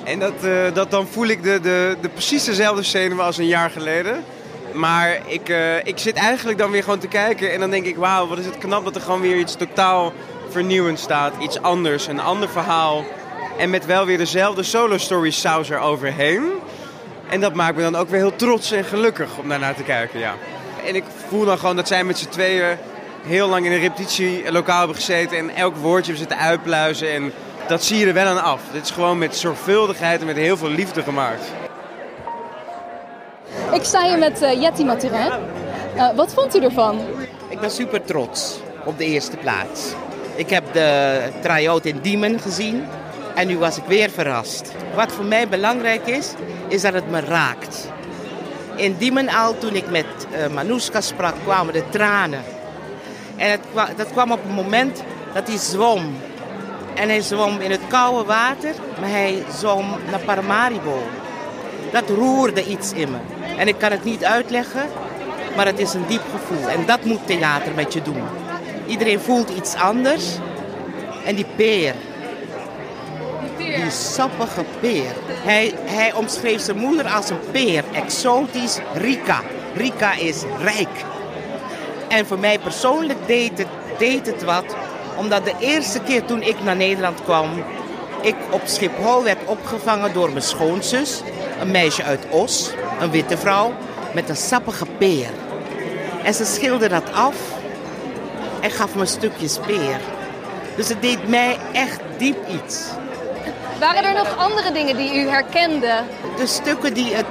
En 0.03 0.19
dat, 0.19 0.33
uh, 0.43 0.73
dat, 0.73 0.91
dan 0.91 1.07
voel 1.07 1.27
ik 1.27 1.43
de, 1.43 1.59
de, 1.59 1.97
de 2.01 2.09
precies 2.09 2.43
dezelfde 2.43 2.83
zenuwen 2.83 3.25
als 3.25 3.37
een 3.37 3.47
jaar 3.47 3.69
geleden. 3.69 4.23
Maar 4.73 5.19
ik, 5.25 5.49
uh, 5.49 5.77
ik 5.77 5.97
zit 5.97 6.15
eigenlijk 6.15 6.57
dan 6.57 6.71
weer 6.71 6.83
gewoon 6.83 6.99
te 6.99 7.07
kijken 7.07 7.53
en 7.53 7.59
dan 7.59 7.69
denk 7.69 7.85
ik, 7.85 7.95
wauw, 7.95 8.27
wat 8.27 8.37
is 8.37 8.45
het 8.45 8.57
knap 8.57 8.83
dat 8.83 8.95
er 8.95 9.01
gewoon 9.01 9.21
weer 9.21 9.37
iets 9.37 9.55
totaal 9.55 10.13
vernieuwends 10.49 11.01
staat. 11.01 11.33
Iets 11.39 11.61
anders, 11.61 12.07
een 12.07 12.19
ander 12.19 12.49
verhaal. 12.49 13.03
En 13.57 13.69
met 13.69 13.85
wel 13.85 14.05
weer 14.05 14.17
dezelfde 14.17 14.63
solo 14.63 14.97
story 14.97 15.31
saus 15.31 15.69
eroverheen. 15.69 16.43
En 17.29 17.39
dat 17.39 17.53
maakt 17.53 17.75
me 17.75 17.81
dan 17.81 17.95
ook 17.95 18.09
weer 18.09 18.19
heel 18.19 18.35
trots 18.35 18.71
en 18.71 18.83
gelukkig 18.83 19.37
om 19.37 19.49
daarnaar 19.49 19.75
te 19.75 19.83
kijken, 19.83 20.19
ja. 20.19 20.35
En 20.85 20.95
ik 20.95 21.03
voel 21.27 21.45
dan 21.45 21.57
gewoon 21.57 21.75
dat 21.75 21.87
zij 21.87 22.03
met 22.03 22.17
z'n 22.17 22.29
tweeën 22.29 22.77
heel 23.21 23.47
lang 23.47 23.65
in 23.65 23.71
een 23.71 23.79
repetitielokaal 23.79 24.77
hebben 24.77 24.95
gezeten 24.95 25.37
en 25.37 25.49
elk 25.49 25.75
woordje 25.75 26.11
hebben 26.11 26.29
zitten 26.29 26.47
uitpluizen. 26.47 27.11
En 27.11 27.33
dat 27.67 27.83
zie 27.83 27.97
je 27.97 28.05
er 28.05 28.13
wel 28.13 28.27
aan 28.27 28.43
af. 28.43 28.61
Dit 28.71 28.83
is 28.83 28.91
gewoon 28.91 29.17
met 29.17 29.35
zorgvuldigheid 29.35 30.19
en 30.19 30.25
met 30.25 30.35
heel 30.35 30.57
veel 30.57 30.69
liefde 30.69 31.03
gemaakt. 31.03 31.43
Ik 33.73 33.83
sta 33.83 34.03
hier 34.07 34.17
met 34.17 34.41
uh, 34.41 34.85
Maturin. 34.85 35.31
Uh, 35.95 36.09
wat 36.15 36.33
vond 36.33 36.55
u 36.55 36.63
ervan? 36.63 36.99
Ik 37.49 37.59
ben 37.59 37.71
super 37.71 38.03
trots 38.03 38.59
op 38.85 38.97
de 38.97 39.05
eerste 39.05 39.37
plaats. 39.37 39.93
Ik 40.35 40.49
heb 40.49 40.73
de 40.73 41.21
try-out 41.41 41.85
in 41.85 41.99
Diemen 42.01 42.39
gezien 42.39 42.85
en 43.35 43.47
nu 43.47 43.57
was 43.57 43.77
ik 43.77 43.83
weer 43.87 44.09
verrast. 44.09 44.71
Wat 44.95 45.11
voor 45.11 45.25
mij 45.25 45.47
belangrijk 45.47 46.07
is, 46.07 46.33
is 46.67 46.81
dat 46.81 46.93
het 46.93 47.09
me 47.09 47.19
raakt. 47.19 47.89
In 48.75 48.95
Diemen 48.97 49.29
al, 49.29 49.57
toen 49.57 49.75
ik 49.75 49.89
met 49.89 50.05
uh, 50.05 50.47
Manouska 50.53 51.01
sprak, 51.01 51.35
kwamen 51.43 51.73
de 51.73 51.83
tranen. 51.89 52.43
En 53.35 53.51
het, 53.51 53.61
dat 53.97 54.11
kwam 54.11 54.31
op 54.31 54.43
het 54.43 54.55
moment 54.55 55.03
dat 55.33 55.47
hij 55.47 55.57
zwom. 55.57 56.15
En 56.95 57.09
hij 57.09 57.21
zwom 57.21 57.59
in 57.59 57.71
het 57.71 57.87
koude 57.87 58.25
water, 58.25 58.73
maar 58.99 59.09
hij 59.09 59.43
zwom 59.57 59.85
naar 60.09 60.19
Paramaribo. 60.19 60.99
Dat 61.91 62.09
roerde 62.09 62.65
iets 62.65 62.93
in 62.93 63.11
me. 63.11 63.17
En 63.61 63.67
ik 63.67 63.77
kan 63.77 63.91
het 63.91 64.03
niet 64.03 64.23
uitleggen, 64.23 64.89
maar 65.55 65.65
het 65.65 65.79
is 65.79 65.93
een 65.93 66.05
diep 66.07 66.21
gevoel. 66.31 66.69
En 66.69 66.85
dat 66.85 67.03
moet 67.03 67.27
theater 67.27 67.73
met 67.73 67.93
je 67.93 68.01
doen. 68.01 68.23
Iedereen 68.85 69.19
voelt 69.19 69.49
iets 69.49 69.75
anders. 69.75 70.25
En 71.25 71.35
die 71.35 71.45
peer. 71.55 71.93
Die 73.57 73.89
sappige 73.89 74.63
peer. 74.79 75.11
Hij, 75.27 75.73
hij 75.83 76.13
omschreef 76.13 76.61
zijn 76.61 76.77
moeder 76.77 77.07
als 77.07 77.29
een 77.29 77.39
peer. 77.51 77.83
Exotisch, 77.93 78.79
Rika. 78.93 79.41
Rika 79.75 80.13
is 80.13 80.43
rijk. 80.59 81.05
En 82.07 82.25
voor 82.25 82.39
mij 82.39 82.59
persoonlijk 82.59 83.27
deed 83.27 83.57
het, 83.57 83.67
deed 83.97 84.25
het 84.25 84.43
wat. 84.43 84.75
Omdat 85.17 85.45
de 85.45 85.55
eerste 85.59 85.99
keer 85.99 86.25
toen 86.25 86.41
ik 86.41 86.63
naar 86.63 86.75
Nederland 86.75 87.23
kwam... 87.23 87.49
ik 88.21 88.35
op 88.49 88.61
Schiphol 88.63 89.23
werd 89.23 89.45
opgevangen 89.45 90.13
door 90.13 90.29
mijn 90.29 90.43
schoonzus. 90.43 91.21
Een 91.59 91.71
meisje 91.71 92.03
uit 92.03 92.25
Os 92.29 92.71
een 93.01 93.11
witte 93.11 93.37
vrouw 93.37 93.73
met 94.13 94.29
een 94.29 94.35
sappige 94.35 94.85
peer. 94.97 95.29
En 96.23 96.33
ze 96.33 96.45
schilderde 96.45 96.87
dat 96.87 97.13
af 97.13 97.35
en 98.59 98.71
gaf 98.71 98.95
me 98.95 99.05
stukjes 99.05 99.59
peer. 99.65 99.99
Dus 100.75 100.89
het 100.89 101.01
deed 101.01 101.27
mij 101.27 101.57
echt 101.71 101.99
diep 102.17 102.37
iets. 102.47 102.85
Waren 103.79 104.03
er 104.03 104.13
nog 104.13 104.37
andere 104.37 104.71
dingen 104.71 104.97
die 104.97 105.15
u 105.15 105.27
herkende? 105.27 106.03
De 106.37 106.47
stukken 106.47 106.93
die 106.93 107.15
het, 107.15 107.25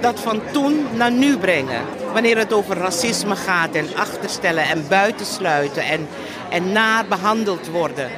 dat 0.00 0.20
van 0.20 0.40
toen 0.52 0.86
naar 0.92 1.12
nu 1.12 1.38
brengen. 1.38 1.82
Wanneer 2.12 2.38
het 2.38 2.52
over 2.52 2.76
racisme 2.76 3.36
gaat 3.36 3.74
en 3.74 3.88
achterstellen 3.96 4.64
en 4.64 4.88
buitensluiten 4.88 5.82
en, 5.82 6.08
en 6.50 6.72
naar 6.72 7.06
behandeld 7.06 7.68
worden. 7.68 8.10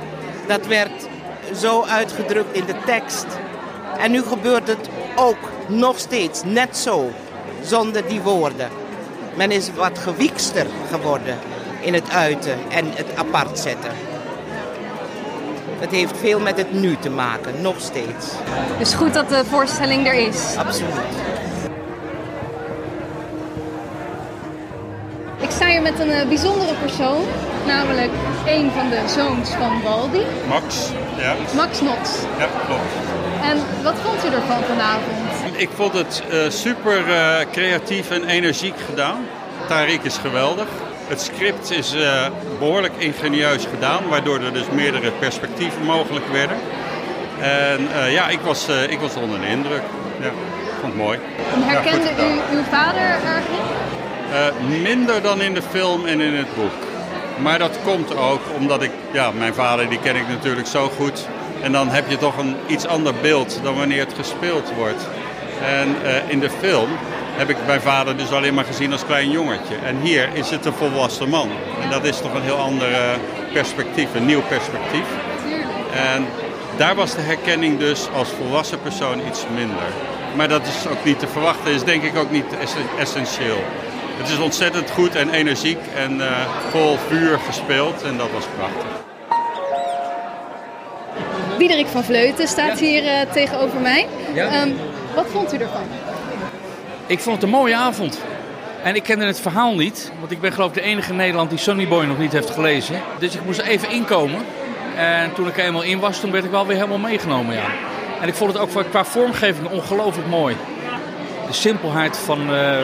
Dat 0.46 0.66
werd 0.66 1.06
zo 1.56 1.84
uitgedrukt 1.84 2.56
in 2.56 2.64
de 2.64 2.76
tekst. 2.86 3.26
En 3.98 4.10
nu 4.10 4.22
gebeurt 4.22 4.68
het 4.68 4.88
ook 5.16 5.57
nog 5.68 5.98
steeds 5.98 6.42
net 6.44 6.76
zo, 6.76 7.10
zonder 7.62 8.08
die 8.08 8.20
woorden. 8.20 8.68
Men 9.34 9.50
is 9.50 9.70
wat 9.74 9.98
gewiekster 9.98 10.66
geworden 10.90 11.38
in 11.80 11.94
het 11.94 12.10
uiten 12.10 12.58
en 12.68 12.84
het 12.94 13.06
apart 13.16 13.58
zetten. 13.58 13.90
Het 15.78 15.90
heeft 15.90 16.16
veel 16.18 16.40
met 16.40 16.56
het 16.56 16.72
nu 16.72 16.96
te 17.00 17.10
maken, 17.10 17.60
nog 17.60 17.74
steeds. 17.78 18.26
Dus 18.78 18.94
goed 18.94 19.14
dat 19.14 19.28
de 19.28 19.44
voorstelling 19.44 20.06
er 20.06 20.14
is. 20.14 20.54
Absoluut. 20.56 20.92
Ik 25.40 25.50
sta 25.50 25.66
hier 25.66 25.82
met 25.82 26.00
een 26.00 26.08
uh, 26.08 26.28
bijzondere 26.28 26.74
persoon, 26.74 27.24
namelijk 27.66 28.10
een 28.46 28.70
van 28.76 28.88
de 28.88 29.02
zoons 29.06 29.50
van 29.50 29.82
Waldi. 29.82 30.22
Max, 30.48 30.90
ja. 31.16 31.34
Max 31.54 31.80
Nots. 31.80 32.10
Ja, 32.38 32.48
klopt. 32.66 32.92
En 33.42 33.82
wat 33.82 33.94
vond 34.02 34.24
u 34.24 34.34
ervan 34.34 34.62
vanavond? 34.62 35.17
Ik 35.58 35.68
vond 35.74 35.92
het 35.92 36.22
uh, 36.32 36.50
super 36.50 37.08
uh, 37.08 37.36
creatief 37.52 38.10
en 38.10 38.24
energiek 38.24 38.74
gedaan. 38.88 39.26
Tariq 39.68 40.02
is 40.02 40.16
geweldig. 40.16 40.66
Het 41.08 41.20
script 41.20 41.70
is 41.70 41.94
eh, 41.94 42.26
behoorlijk 42.58 42.92
ingenieus 42.98 43.66
gedaan, 43.74 44.08
waardoor 44.08 44.40
er 44.40 44.52
dus 44.52 44.70
meerdere 44.72 45.10
perspectieven 45.10 45.82
mogelijk 45.82 46.26
werden. 46.32 46.56
En 47.40 47.88
eh, 47.92 48.12
ja, 48.12 48.28
ik 48.28 48.40
was, 48.40 48.68
eh, 48.68 48.90
ik 48.90 48.98
was 48.98 49.14
onder 49.14 49.40
de 49.40 49.46
indruk. 49.46 49.82
Ja, 50.20 50.26
ik 50.26 50.32
vond 50.80 50.92
het 50.92 51.02
mooi. 51.02 51.18
En 51.54 51.62
herkende 51.62 52.08
u 52.08 52.56
uw 52.56 52.62
vader? 52.70 53.18
Eh, 54.32 54.46
minder 54.82 55.22
dan 55.22 55.40
in 55.40 55.54
de 55.54 55.62
film 55.62 56.06
en 56.06 56.20
in 56.20 56.34
het 56.34 56.54
boek. 56.54 56.72
Maar 57.42 57.58
dat 57.58 57.78
komt 57.84 58.16
ook 58.16 58.40
omdat 58.58 58.82
ik, 58.82 58.90
ja, 59.12 59.30
mijn 59.30 59.54
vader 59.54 59.88
die 59.88 59.98
ken 59.98 60.16
ik 60.16 60.28
natuurlijk 60.28 60.66
zo 60.66 60.88
goed. 60.88 61.28
En 61.62 61.72
dan 61.72 61.88
heb 61.88 62.10
je 62.10 62.16
toch 62.16 62.38
een 62.38 62.56
iets 62.66 62.86
ander 62.86 63.14
beeld 63.22 63.60
dan 63.62 63.74
wanneer 63.74 64.00
het 64.00 64.14
gespeeld 64.16 64.72
wordt. 64.76 65.06
En 65.64 65.96
eh, 66.04 66.30
in 66.30 66.40
de 66.40 66.50
film 66.60 66.88
heb 67.36 67.48
ik 67.48 67.56
mijn 67.66 67.80
vader 67.80 68.16
dus 68.16 68.32
alleen 68.32 68.54
maar 68.54 68.64
gezien 68.64 68.92
als 68.92 69.04
klein 69.04 69.30
jongetje. 69.30 69.74
En 69.86 69.96
hier 70.00 70.28
is 70.32 70.50
het 70.50 70.64
een 70.64 70.72
volwassen 70.72 71.28
man. 71.28 71.48
En 71.82 71.90
dat 71.90 72.04
is 72.04 72.20
toch 72.20 72.34
een 72.34 72.42
heel 72.42 72.56
ander 72.56 72.88
perspectief, 73.52 74.14
een 74.14 74.26
nieuw 74.26 74.42
perspectief. 74.48 75.06
En 76.14 76.26
daar 76.76 76.94
was 76.94 77.14
de 77.14 77.20
herkenning 77.20 77.78
dus 77.78 78.08
als 78.14 78.28
volwassen 78.28 78.80
persoon 78.82 79.20
iets 79.28 79.44
minder. 79.54 79.84
Maar 80.36 80.48
dat 80.48 80.66
is 80.66 80.90
ook 80.90 81.04
niet 81.04 81.18
te 81.18 81.26
verwachten, 81.26 81.72
is 81.72 81.84
denk 81.84 82.02
ik 82.02 82.16
ook 82.16 82.30
niet 82.30 82.44
ess- 82.62 82.74
essentieel. 82.98 83.62
Het 84.18 84.28
is 84.28 84.38
ontzettend 84.38 84.90
goed 84.90 85.14
en 85.14 85.30
energiek 85.30 85.78
en 85.96 86.20
eh, 86.20 86.26
vol 86.70 86.96
vuur 87.08 87.38
gespeeld 87.46 88.02
en 88.02 88.16
dat 88.16 88.28
was 88.34 88.44
prachtig. 88.56 88.90
Diederik 91.58 91.86
van 91.86 92.04
Vleuten 92.04 92.48
staat 92.48 92.78
hier 92.78 93.04
eh, 93.06 93.30
tegenover 93.32 93.80
mij. 93.80 94.06
Ja. 94.34 94.46
Ehm, 94.52 94.68
wat 95.14 95.26
vond 95.32 95.54
u 95.54 95.56
ervan? 95.56 95.82
Ik 97.06 97.20
vond 97.20 97.34
het 97.34 97.44
een 97.44 97.50
mooie 97.50 97.76
avond. 97.76 98.20
En 98.82 98.94
ik 98.94 99.02
kende 99.02 99.24
het 99.24 99.40
verhaal 99.40 99.74
niet, 99.74 100.12
want 100.18 100.30
ik 100.30 100.40
ben 100.40 100.52
geloof 100.52 100.68
ik 100.68 100.74
de 100.74 100.80
enige 100.80 101.10
in 101.10 101.16
Nederland 101.16 101.50
die 101.50 101.58
Sonny 101.58 101.88
Boy 101.88 102.04
nog 102.04 102.18
niet 102.18 102.32
heeft 102.32 102.50
gelezen. 102.50 103.00
Dus 103.18 103.34
ik 103.34 103.44
moest 103.44 103.60
even 103.60 103.90
inkomen. 103.90 104.44
En 104.96 105.32
toen 105.32 105.46
ik 105.46 105.58
er 105.58 105.64
eenmaal 105.64 105.82
in 105.82 105.98
was, 105.98 106.20
toen 106.20 106.30
werd 106.30 106.44
ik 106.44 106.50
wel 106.50 106.66
weer 106.66 106.76
helemaal 106.76 106.98
meegenomen, 106.98 107.54
ja. 107.54 107.66
En 108.20 108.28
ik 108.28 108.34
vond 108.34 108.52
het 108.52 108.62
ook 108.62 108.84
qua 108.90 109.04
vormgeving 109.04 109.68
ongelooflijk 109.68 110.28
mooi. 110.28 110.56
De 111.46 111.52
simpelheid 111.52 112.16
van, 112.16 112.54
eh, 112.54 112.78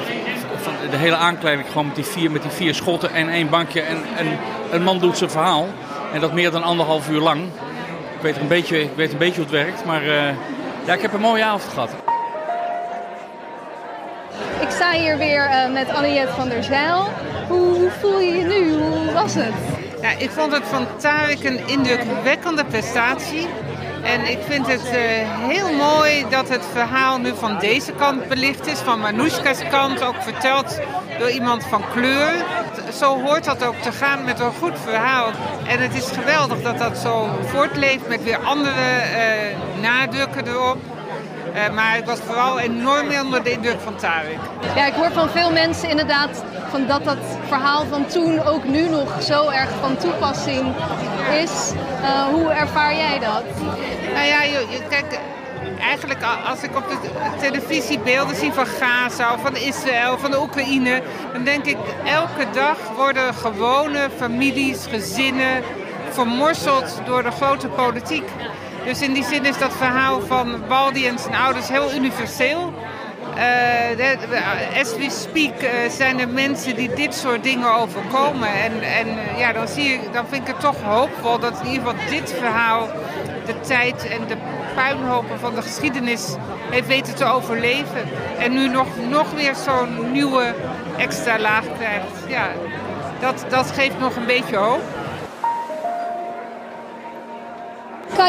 van 0.56 0.72
de 0.90 0.96
hele 0.96 1.16
aankleding, 1.16 1.66
gewoon 1.66 1.86
met 1.86 1.94
die 1.94 2.04
vier, 2.04 2.30
met 2.30 2.42
die 2.42 2.50
vier 2.50 2.74
schotten 2.74 3.14
en 3.14 3.28
één 3.28 3.50
bankje. 3.50 3.80
En, 3.80 3.96
en 4.16 4.38
een 4.70 4.82
man 4.82 4.98
doet 4.98 5.18
zijn 5.18 5.30
verhaal. 5.30 5.68
En 6.12 6.20
dat 6.20 6.32
meer 6.32 6.50
dan 6.50 6.62
anderhalf 6.62 7.08
uur 7.10 7.20
lang. 7.20 7.42
Ik 8.16 8.20
weet, 8.20 8.36
er 8.36 8.42
een 8.42 8.48
beetje, 8.48 8.82
ik 8.82 8.90
weet 8.94 9.12
een 9.12 9.18
beetje 9.18 9.42
hoe 9.42 9.50
het 9.50 9.64
werkt, 9.64 9.84
maar 9.84 10.02
eh, 10.02 10.34
ja, 10.84 10.94
ik 10.94 11.02
heb 11.02 11.12
een 11.12 11.20
mooie 11.20 11.44
avond 11.44 11.72
gehad. 11.72 12.03
Hier 14.94 15.18
weer 15.18 15.46
eh, 15.46 15.72
met 15.72 15.88
Anniette 15.88 16.32
van 16.32 16.48
der 16.48 16.64
Zijl. 16.64 17.08
Hoe, 17.48 17.78
hoe 17.78 17.90
voel 18.00 18.20
je 18.20 18.34
je 18.34 18.44
nu? 18.44 18.72
Hoe 18.72 19.12
was 19.12 19.34
het? 19.34 19.54
Ja, 20.02 20.10
ik 20.18 20.30
vond 20.30 20.52
het 20.52 20.64
van 20.64 20.86
Tarek 20.96 21.44
een 21.44 21.68
indrukwekkende 21.68 22.64
prestatie. 22.64 23.48
En 24.02 24.30
ik 24.30 24.38
vind 24.48 24.66
het 24.66 24.86
eh, 24.86 24.98
heel 25.48 25.72
mooi 25.72 26.26
dat 26.30 26.48
het 26.48 26.64
verhaal 26.72 27.18
nu 27.18 27.32
van 27.34 27.58
deze 27.58 27.92
kant 27.92 28.28
belicht 28.28 28.66
is. 28.66 28.78
Van 28.78 29.00
Manoushka's 29.00 29.68
kant, 29.68 30.02
ook 30.02 30.22
verteld 30.22 30.80
door 31.18 31.30
iemand 31.30 31.64
van 31.64 31.82
kleur. 31.92 32.44
Zo 32.92 33.22
hoort 33.22 33.44
dat 33.44 33.64
ook 33.64 33.76
te 33.76 33.92
gaan 33.92 34.24
met 34.24 34.40
een 34.40 34.52
goed 34.52 34.78
verhaal. 34.84 35.30
En 35.66 35.78
het 35.78 35.94
is 35.94 36.10
geweldig 36.10 36.62
dat 36.62 36.78
dat 36.78 36.98
zo 36.98 37.28
voortleeft 37.44 38.08
met 38.08 38.22
weer 38.22 38.38
andere 38.38 38.80
eh, 38.80 39.56
nadrukken 39.80 40.46
erop. 40.46 40.93
Eh, 41.54 41.70
maar 41.70 41.98
ik 41.98 42.04
was 42.04 42.18
vooral 42.18 42.58
enorm 42.58 43.10
onder 43.22 43.42
de 43.42 43.50
indruk 43.50 43.80
van 43.80 43.96
Tarek. 43.96 44.38
Ja, 44.74 44.86
ik 44.86 44.92
hoor 44.92 45.12
van 45.12 45.28
veel 45.28 45.52
mensen 45.52 45.88
inderdaad 45.88 46.44
van 46.70 46.86
dat 46.86 47.04
dat 47.04 47.18
verhaal 47.46 47.84
van 47.84 48.06
toen 48.06 48.42
ook 48.44 48.64
nu 48.64 48.88
nog 48.88 49.22
zo 49.22 49.48
erg 49.48 49.70
van 49.80 49.96
toepassing 49.96 50.74
is. 51.42 51.72
Eh, 52.02 52.22
hoe 52.22 52.50
ervaar 52.50 52.96
jij 52.96 53.18
dat? 53.18 53.44
Nou 54.14 54.26
ja, 54.26 54.40
kijk, 54.88 55.18
eigenlijk 55.80 56.20
als 56.46 56.62
ik 56.62 56.76
op 56.76 56.88
de 56.88 56.96
televisie 57.40 57.98
beelden 57.98 58.36
zie 58.36 58.52
van 58.52 58.66
Gaza 58.66 59.32
of 59.34 59.40
van 59.40 59.56
Israël, 59.56 60.18
van 60.18 60.30
de 60.30 60.40
Oekraïne, 60.40 61.02
dan 61.32 61.44
denk 61.44 61.64
ik 61.64 61.76
elke 62.04 62.46
dag 62.52 62.76
worden 62.96 63.34
gewone 63.34 64.08
families, 64.16 64.86
gezinnen 64.90 65.62
vermorseld 66.10 67.00
door 67.06 67.22
de 67.22 67.30
grote 67.30 67.68
politiek. 67.68 68.28
Dus 68.84 69.00
in 69.02 69.12
die 69.12 69.24
zin 69.24 69.44
is 69.44 69.58
dat 69.58 69.72
verhaal 69.76 70.20
van 70.20 70.62
Baldi 70.68 71.06
en 71.06 71.18
zijn 71.18 71.34
ouders 71.34 71.68
heel 71.68 71.92
universeel. 71.94 72.72
De- 73.96 74.16
as 74.80 74.96
we 74.96 75.10
speak 75.10 75.58
eh, 75.60 75.90
zijn 75.90 76.20
er 76.20 76.28
mensen 76.28 76.76
die 76.76 76.94
dit 76.94 77.14
soort 77.14 77.42
dingen 77.42 77.74
overkomen. 77.74 78.48
En, 78.48 78.82
en 78.82 79.06
ja, 79.38 79.52
dan, 79.52 79.68
zie 79.68 79.84
je, 79.84 79.98
dan 80.12 80.26
vind 80.28 80.42
ik 80.42 80.54
het 80.54 80.60
toch 80.60 80.82
hoopvol 80.82 81.38
dat 81.38 81.60
in 81.62 81.70
ieder 81.70 81.88
geval 81.88 82.08
dit 82.10 82.34
verhaal 82.38 82.88
de 83.46 83.60
tijd 83.60 84.08
en 84.08 84.26
de 84.28 84.36
puinhopen 84.74 85.38
van 85.40 85.54
de 85.54 85.62
geschiedenis 85.62 86.34
heeft 86.70 86.86
weten 86.86 87.14
te 87.14 87.24
overleven. 87.24 88.08
En 88.38 88.52
nu 88.52 88.68
nog, 88.68 88.86
nog 89.08 89.30
weer 89.30 89.54
zo'n 89.54 90.12
nieuwe 90.12 90.54
extra 90.96 91.38
laag 91.38 91.64
krijgt. 91.78 92.06
Ja, 92.28 92.46
dat, 93.20 93.44
dat 93.48 93.70
geeft 93.70 93.98
nog 93.98 94.16
een 94.16 94.26
beetje 94.26 94.56
hoop. 94.56 94.82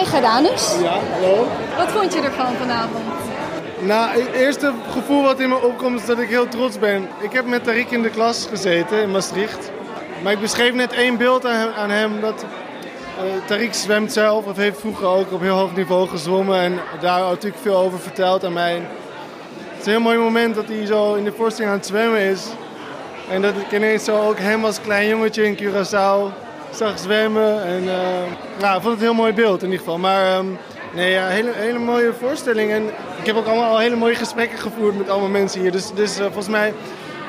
Gardanus, 0.03 0.75
Ja, 0.81 0.97
hallo. 1.12 1.47
wat 1.77 1.91
vond 1.91 2.13
je 2.13 2.21
ervan 2.21 2.55
vanavond? 2.60 3.03
Nou, 3.79 4.10
het 4.21 4.31
eerste 4.34 4.71
gevoel 4.91 5.23
wat 5.23 5.39
in 5.39 5.49
me 5.49 5.62
opkomt 5.62 5.99
is 5.99 6.05
dat 6.05 6.19
ik 6.19 6.29
heel 6.29 6.47
trots 6.47 6.79
ben. 6.79 7.08
Ik 7.19 7.31
heb 7.31 7.45
met 7.45 7.63
Tariq 7.63 7.89
in 7.89 8.01
de 8.01 8.10
klas 8.10 8.47
gezeten 8.49 9.01
in 9.01 9.12
Maastricht. 9.12 9.71
Maar 10.23 10.31
ik 10.31 10.39
beschreef 10.39 10.73
net 10.73 10.93
één 10.93 11.17
beeld 11.17 11.45
aan 11.45 11.55
hem. 11.55 11.69
Aan 11.77 11.89
hem 11.89 12.21
dat 12.21 12.45
eh 13.17 13.23
Tariq 13.58 13.69
zwemt 13.71 14.13
zelf, 14.13 14.45
of 14.45 14.55
heeft 14.55 14.79
vroeger 14.79 15.08
ook 15.08 15.31
op 15.31 15.41
heel 15.41 15.58
hoog 15.58 15.75
niveau 15.75 16.08
gezwommen. 16.08 16.60
En 16.60 16.79
daar 16.99 17.19
natuurlijk 17.19 17.62
veel 17.62 17.77
over 17.77 17.99
verteld 17.99 18.43
aan 18.45 18.53
mij. 18.53 18.73
Het 18.73 19.79
is 19.79 19.86
een 19.86 19.91
heel 19.91 20.01
mooi 20.01 20.17
moment 20.17 20.55
dat 20.55 20.67
hij 20.67 20.86
zo 20.86 21.13
in 21.13 21.23
de 21.23 21.34
voorstelling 21.38 21.71
aan 21.73 21.77
het 21.79 21.88
zwemmen 21.88 22.19
is. 22.19 22.45
En 23.29 23.41
dat 23.41 23.53
ik 23.55 23.71
ineens 23.71 24.03
zo 24.03 24.27
ook 24.27 24.39
hem 24.39 24.65
als 24.65 24.81
klein 24.81 25.08
jongetje 25.08 25.45
in 25.45 25.58
Curaçao 25.58 26.44
zag 26.75 26.99
zwemmen. 26.99 27.63
En 27.63 27.83
uh, 27.83 27.93
nou, 28.59 28.75
ik 28.75 28.81
vond 28.81 28.83
het 28.83 28.93
een 28.93 28.99
heel 28.99 29.13
mooi 29.13 29.33
beeld 29.33 29.59
in 29.63 29.69
ieder 29.69 29.79
geval. 29.85 29.97
Maar 29.97 30.38
um, 30.38 30.57
nee, 30.93 31.11
ja, 31.11 31.27
hele, 31.27 31.51
hele 31.53 31.79
mooie 31.79 32.13
voorstelling. 32.19 32.71
En 32.71 32.83
ik 33.19 33.25
heb 33.25 33.35
ook 33.35 33.45
allemaal 33.45 33.69
al 33.69 33.77
hele 33.79 33.95
mooie 33.95 34.15
gesprekken 34.15 34.59
gevoerd 34.59 34.97
met 34.97 35.09
allemaal 35.09 35.29
mensen 35.29 35.61
hier. 35.61 35.71
Dus, 35.71 35.91
dus 35.93 36.17
uh, 36.17 36.23
volgens 36.23 36.47
mij, 36.47 36.73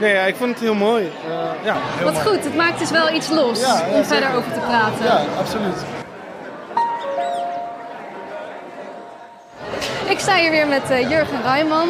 nee, 0.00 0.14
ja, 0.14 0.22
ik 0.22 0.37
vond 0.37 0.50
het 0.50 0.61
heel 0.61 0.74
mooi. 0.74 1.04
Uh, 1.04 1.35
ja, 1.64 1.76
heel 1.80 2.04
Wat 2.04 2.12
mooi. 2.24 2.26
goed, 2.26 2.44
het 2.44 2.56
maakt 2.56 2.78
dus 2.78 2.90
wel 2.90 3.11
iets 3.14 3.28
los 3.28 3.61
Ja, 3.61 3.66
ja, 3.66 3.82
om 3.85 3.88
zeker. 3.90 4.04
verder 4.04 4.28
over 4.37 4.52
te 4.52 4.61
praten. 4.61 5.04
Ja, 5.04 5.24
absoluut. 5.38 5.76
Ik 10.09 10.18
sta 10.18 10.35
hier 10.37 10.50
weer 10.50 10.66
met 10.68 10.90
uh, 10.90 11.11
Jurgen 11.11 11.42
Rijman. 11.42 11.88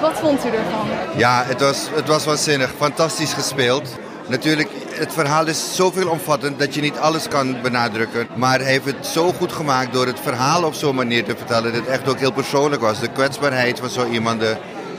Wat 0.00 0.12
vond 0.18 0.44
u 0.44 0.48
ervan? 0.48 0.88
Ja, 1.16 1.42
het 1.46 1.60
was, 1.60 1.88
het 1.94 2.08
was 2.08 2.24
waanzinnig. 2.24 2.70
Fantastisch 2.78 3.32
gespeeld. 3.32 3.88
Natuurlijk, 4.30 4.70
het 4.90 5.12
verhaal 5.12 5.46
is 5.46 5.76
zoveel 5.76 6.08
omvattend 6.08 6.58
dat 6.58 6.74
je 6.74 6.80
niet 6.80 6.98
alles 6.98 7.28
kan 7.28 7.62
benadrukken. 7.62 8.28
Maar 8.34 8.60
hij 8.60 8.70
heeft 8.70 8.84
het 8.84 9.06
zo 9.06 9.32
goed 9.32 9.52
gemaakt 9.52 9.92
door 9.92 10.06
het 10.06 10.20
verhaal 10.20 10.64
op 10.64 10.74
zo'n 10.74 10.94
manier 10.94 11.24
te 11.24 11.36
vertellen. 11.36 11.72
Dat 11.72 11.80
het 11.80 11.90
echt 11.90 12.08
ook 12.08 12.18
heel 12.18 12.32
persoonlijk 12.32 12.82
was. 12.82 13.00
De 13.00 13.08
kwetsbaarheid 13.08 13.78
van 13.78 13.88
zo 13.88 14.06
iemand, 14.06 14.40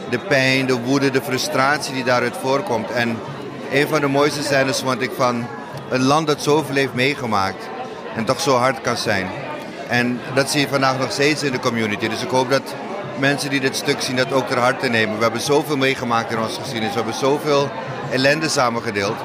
de, 0.10 0.20
pijn, 0.28 0.66
de 0.66 0.80
woede, 0.80 1.10
de 1.10 1.22
frustratie 1.22 1.94
die 1.94 2.04
daaruit 2.04 2.36
voorkomt. 2.42 2.90
En 2.90 3.18
een 3.72 3.88
van 3.88 4.02
de 4.02 4.08
mooiste 4.08 4.44
scènes 4.44 4.80
vond 4.80 5.02
ik 5.02 5.12
van 5.16 5.48
een 5.90 6.04
land 6.04 6.28
dat 6.28 6.42
zoveel 6.42 6.76
heeft 6.76 6.94
meegemaakt. 6.94 7.70
En 8.16 8.26
toch 8.26 8.42
zo 8.42 8.56
hard 8.56 8.82
kan 8.82 8.98
zijn. 8.98 9.30
En 9.88 10.20
dat 10.34 10.50
zie 10.50 10.62
je 10.62 10.68
vandaag 10.68 11.00
nog 11.00 11.12
steeds 11.12 11.44
in 11.44 11.52
de 11.52 11.60
community. 11.60 12.08
Dus 12.08 12.24
ik 12.24 12.30
hoop 12.30 12.50
dat 12.50 12.74
mensen 13.20 13.50
die 13.50 13.60
dit 13.60 13.76
stuk 13.76 14.02
zien 14.02 14.16
dat 14.16 14.34
ook 14.34 14.48
ter 14.48 14.60
harte 14.60 14.88
nemen. 14.88 15.16
We 15.18 15.24
hebben 15.24 15.42
zoveel 15.42 15.78
meegemaakt 15.78 16.32
in 16.32 16.40
onze 16.40 16.60
geschiedenis. 16.60 16.94
We 16.94 17.02
hebben 17.02 17.20
zoveel 17.20 17.70
ellende 18.12 18.50
samengedeeld. 18.50 19.18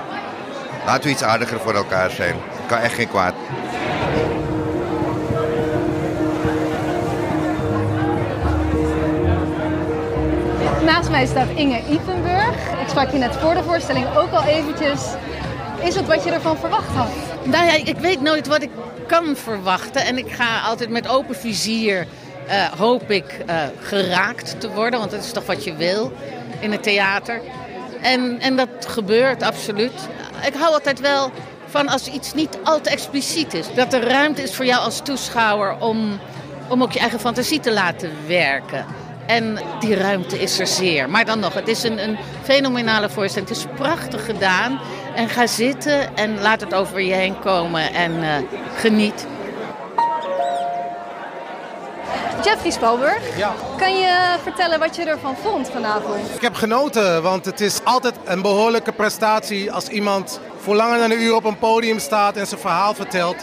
Laten 0.86 1.02
we 1.02 1.10
iets 1.10 1.22
aardiger 1.22 1.60
voor 1.60 1.74
elkaar 1.74 2.10
zijn. 2.10 2.34
Kan 2.66 2.78
echt 2.78 2.94
geen 2.94 3.08
kwaad. 3.08 3.34
Naast 10.84 11.10
mij 11.10 11.26
staat 11.26 11.48
Inge 11.54 11.82
Ipenburg. 11.90 12.70
Ik 12.82 12.88
sprak 12.88 13.10
je 13.10 13.18
net 13.18 13.36
voor 13.36 13.54
de 13.54 13.62
voorstelling 13.62 14.16
ook 14.16 14.32
al 14.32 14.42
eventjes. 14.42 15.00
Is 15.82 15.94
het 15.94 16.06
wat 16.06 16.24
je 16.24 16.30
ervan 16.30 16.56
verwacht 16.56 16.94
had? 16.94 17.10
Nou 17.42 17.64
ja, 17.64 17.72
ik 17.72 17.98
weet 17.98 18.20
nooit 18.20 18.46
wat 18.46 18.62
ik 18.62 18.70
kan 19.06 19.36
verwachten. 19.36 20.04
En 20.04 20.18
ik 20.18 20.32
ga 20.32 20.60
altijd 20.60 20.90
met 20.90 21.08
open 21.08 21.36
vizier, 21.36 22.06
uh, 22.48 22.64
hoop 22.78 23.10
ik, 23.10 23.24
uh, 23.48 23.62
geraakt 23.80 24.60
te 24.60 24.70
worden. 24.70 24.98
Want 24.98 25.10
dat 25.10 25.24
is 25.24 25.32
toch 25.32 25.46
wat 25.46 25.64
je 25.64 25.74
wil 25.74 26.12
in 26.60 26.72
het 26.72 26.82
theater. 26.82 27.40
En, 28.02 28.40
en 28.40 28.56
dat 28.56 28.68
gebeurt 28.86 29.42
absoluut. 29.42 30.08
Ik 30.46 30.54
hou 30.54 30.72
altijd 30.72 31.00
wel 31.00 31.30
van 31.66 31.88
als 31.88 32.08
iets 32.08 32.34
niet 32.34 32.58
al 32.64 32.80
te 32.80 32.90
expliciet 32.90 33.54
is. 33.54 33.66
Dat 33.74 33.92
er 33.92 34.08
ruimte 34.08 34.42
is 34.42 34.54
voor 34.54 34.64
jou 34.64 34.82
als 34.82 35.00
toeschouwer 35.00 35.76
om, 35.80 36.18
om 36.68 36.82
ook 36.82 36.92
je 36.92 36.98
eigen 36.98 37.20
fantasie 37.20 37.60
te 37.60 37.72
laten 37.72 38.10
werken. 38.26 38.84
En 39.26 39.58
die 39.80 39.94
ruimte 39.94 40.38
is 40.38 40.58
er 40.58 40.66
zeer. 40.66 41.10
Maar 41.10 41.24
dan 41.24 41.38
nog, 41.38 41.54
het 41.54 41.68
is 41.68 41.82
een, 41.82 42.02
een 42.02 42.18
fenomenale 42.42 43.08
voorstelling. 43.08 43.48
Het 43.48 43.58
is 43.58 43.66
prachtig 43.76 44.24
gedaan. 44.24 44.80
En 45.14 45.28
ga 45.28 45.46
zitten 45.46 46.16
en 46.16 46.40
laat 46.40 46.60
het 46.60 46.74
over 46.74 47.00
je 47.00 47.12
heen 47.12 47.38
komen 47.38 47.92
en 47.92 48.12
uh, 48.12 48.34
geniet. 48.76 49.26
Jeffrey 52.46 52.70
Spalberg, 52.70 53.36
Ja. 53.38 53.54
kan 53.78 53.98
je 53.98 54.36
vertellen 54.42 54.78
wat 54.78 54.96
je 54.96 55.04
ervan 55.04 55.36
vond 55.42 55.70
vanavond? 55.70 56.34
Ik 56.34 56.40
heb 56.40 56.54
genoten, 56.54 57.22
want 57.22 57.44
het 57.44 57.60
is 57.60 57.80
altijd 57.84 58.14
een 58.24 58.42
behoorlijke 58.42 58.92
prestatie 58.92 59.72
als 59.72 59.88
iemand 59.88 60.40
voor 60.60 60.74
langer 60.74 60.98
dan 60.98 61.10
een 61.10 61.20
uur 61.22 61.34
op 61.34 61.44
een 61.44 61.58
podium 61.58 61.98
staat 61.98 62.36
en 62.36 62.46
zijn 62.46 62.60
verhaal 62.60 62.94
vertelt. 62.94 63.36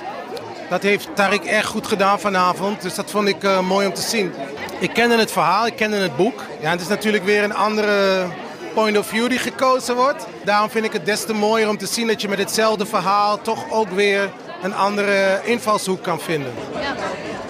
Dat 0.70 0.84
heeft 0.84 1.08
Tarik 1.16 1.44
echt 1.46 1.68
goed 1.68 1.88
gedaan 1.88 2.20
vanavond, 2.20 2.82
dus 2.82 2.96
dat 2.96 3.12
vond 3.12 3.28
ik 3.28 3.44
eh, 3.44 3.60
mooi 3.60 3.88
om 3.88 3.94
te 3.94 4.02
zien. 4.02 4.34
Ik 4.80 4.94
kende 4.94 5.18
het 5.18 5.32
verhaal, 5.32 5.66
ik 5.66 5.76
kende 5.76 5.98
het 5.98 6.16
boek. 6.16 6.42
Ja, 6.62 6.70
het 6.70 6.82
is 6.82 6.88
natuurlijk 6.88 7.26
weer 7.26 7.44
een 7.44 7.56
andere 7.56 8.26
point 8.74 8.98
of 8.98 9.08
view 9.08 9.30
die 9.30 9.40
gekozen 9.40 9.96
wordt. 9.96 10.26
Daarom 10.44 10.70
vind 10.70 10.86
ik 10.86 10.94
het 10.94 11.06
des 11.06 11.26
te 11.26 11.34
mooier 11.34 11.70
om 11.70 11.78
te 11.78 11.86
zien 11.88 12.08
dat 12.08 12.22
je 12.22 12.30
met 12.30 12.40
hetzelfde 12.40 12.86
verhaal 12.86 13.42
toch 13.42 13.66
ook 13.70 13.90
weer 13.90 14.30
een 14.62 14.76
andere 14.76 15.42
invalshoek 15.44 16.04
kan 16.04 16.20
vinden. 16.20 16.54
Ja. 16.82 16.94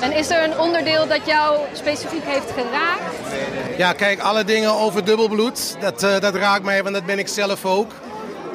En 0.04 0.12
is 0.12 0.30
er 0.30 0.44
een 0.44 0.60
onderdeel 0.60 1.08
dat 1.08 1.26
jou 1.26 1.60
specifiek 1.74 2.24
heeft 2.24 2.52
geraakt? 2.52 3.18
Ja, 3.78 3.94
kijk, 3.94 4.20
alle 4.20 4.44
dingen 4.44 4.74
over 4.74 5.06
dubbelbloed, 5.06 5.76
dat, 5.80 6.04
eh, 6.04 6.20
dat 6.20 6.36
raakt 6.36 6.64
mij, 6.64 6.84
want 6.84 6.96
dat 6.96 7.06
ben 7.06 7.20
ik 7.20 7.28
zelf 7.28 7.66
ook. 7.66 7.92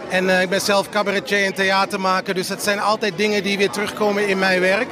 En 0.08 0.30
eh, 0.30 0.42
ik 0.42 0.48
ben 0.48 0.60
zelf 0.60 0.88
cabaretier 0.88 1.44
en 1.44 1.54
theatermaker, 1.54 2.34
dus 2.34 2.46
dat 2.46 2.62
zijn 2.62 2.80
altijd 2.80 3.16
dingen 3.16 3.42
die 3.42 3.58
weer 3.58 3.70
terugkomen 3.70 4.28
in 4.28 4.38
mijn 4.38 4.60
werk. 4.60 4.88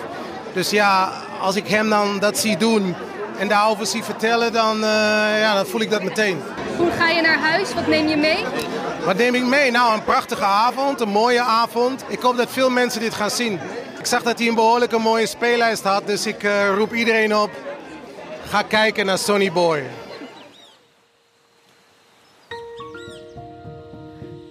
Dus 0.52 0.70
ja, 0.70 1.12
als 1.40 1.56
ik 1.56 1.68
hem 1.68 1.88
dan 1.88 2.18
dat 2.18 2.38
zie 2.38 2.56
doen 2.56 2.94
en 3.38 3.48
daarover 3.48 3.86
zie 3.86 4.02
vertellen, 4.02 4.52
dan, 4.52 4.76
eh, 4.84 5.40
ja, 5.40 5.54
dan 5.54 5.66
voel 5.66 5.80
ik 5.80 5.90
dat 5.90 6.02
meteen. 6.02 6.42
Hoe 6.76 6.90
ga 6.90 7.08
je 7.08 7.20
naar 7.20 7.38
huis? 7.38 7.74
Wat 7.74 7.86
neem 7.86 8.08
je 8.08 8.16
mee? 8.16 8.44
Wat 9.04 9.16
neem 9.16 9.34
ik 9.34 9.44
mee? 9.44 9.70
Nou, 9.70 9.94
een 9.94 10.04
prachtige 10.04 10.44
avond, 10.44 11.00
een 11.00 11.08
mooie 11.08 11.42
avond. 11.42 12.04
Ik 12.08 12.20
hoop 12.20 12.36
dat 12.36 12.48
veel 12.50 12.70
mensen 12.70 13.00
dit 13.00 13.14
gaan 13.14 13.30
zien. 13.30 13.60
Ik 14.06 14.12
zag 14.12 14.22
dat 14.22 14.38
hij 14.38 14.48
een 14.48 14.54
behoorlijke 14.54 14.98
mooie 14.98 15.26
speellijst 15.26 15.82
had, 15.82 16.06
dus 16.06 16.26
ik 16.26 16.42
eh, 16.42 16.74
roep 16.76 16.94
iedereen 16.94 17.36
op. 17.36 17.50
Ga 18.44 18.62
kijken 18.62 19.06
naar 19.06 19.18
Sonny 19.18 19.52
Boy. 19.52 19.82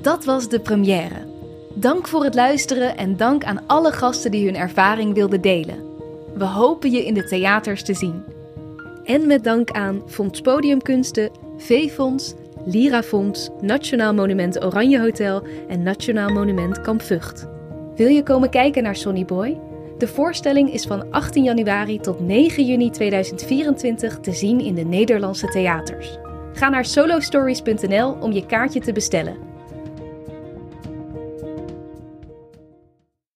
Dat 0.01 0.25
was 0.25 0.49
de 0.49 0.59
première. 0.59 1.27
Dank 1.73 2.07
voor 2.07 2.23
het 2.23 2.33
luisteren 2.33 2.97
en 2.97 3.17
dank 3.17 3.43
aan 3.43 3.63
alle 3.67 3.91
gasten 3.91 4.31
die 4.31 4.45
hun 4.45 4.55
ervaring 4.55 5.13
wilden 5.13 5.41
delen. 5.41 5.83
We 6.33 6.45
hopen 6.45 6.91
je 6.91 7.05
in 7.05 7.13
de 7.13 7.23
theaters 7.23 7.83
te 7.83 7.93
zien. 7.93 8.23
En 9.03 9.27
met 9.27 9.43
dank 9.43 9.71
aan 9.71 10.01
Fonds 10.07 10.41
Podiumkunsten, 10.41 11.31
V-Fonds, 11.57 12.33
Lirafonds, 12.65 13.49
Nationaal 13.61 14.13
Monument 14.13 14.63
Oranje 14.63 14.99
Hotel 14.99 15.43
en 15.67 15.83
Nationaal 15.83 16.29
Monument 16.29 16.81
Kamp 16.81 17.01
Vught. 17.01 17.54
Wil 17.95 18.07
je 18.07 18.23
komen 18.23 18.49
kijken 18.49 18.83
naar 18.83 18.95
Sonny 18.95 19.25
Boy? 19.25 19.59
De 19.97 20.07
voorstelling 20.07 20.73
is 20.73 20.85
van 20.85 21.11
18 21.11 21.43
januari 21.43 21.99
tot 21.99 22.19
9 22.19 22.65
juni 22.65 22.89
2024 22.89 24.19
te 24.19 24.31
zien 24.31 24.59
in 24.59 24.75
de 24.75 24.83
Nederlandse 24.83 25.47
theaters. 25.47 26.17
Ga 26.53 26.69
naar 26.69 26.85
solostories.nl 26.85 28.11
om 28.11 28.31
je 28.31 28.45
kaartje 28.45 28.79
te 28.79 28.91
bestellen. 28.91 29.37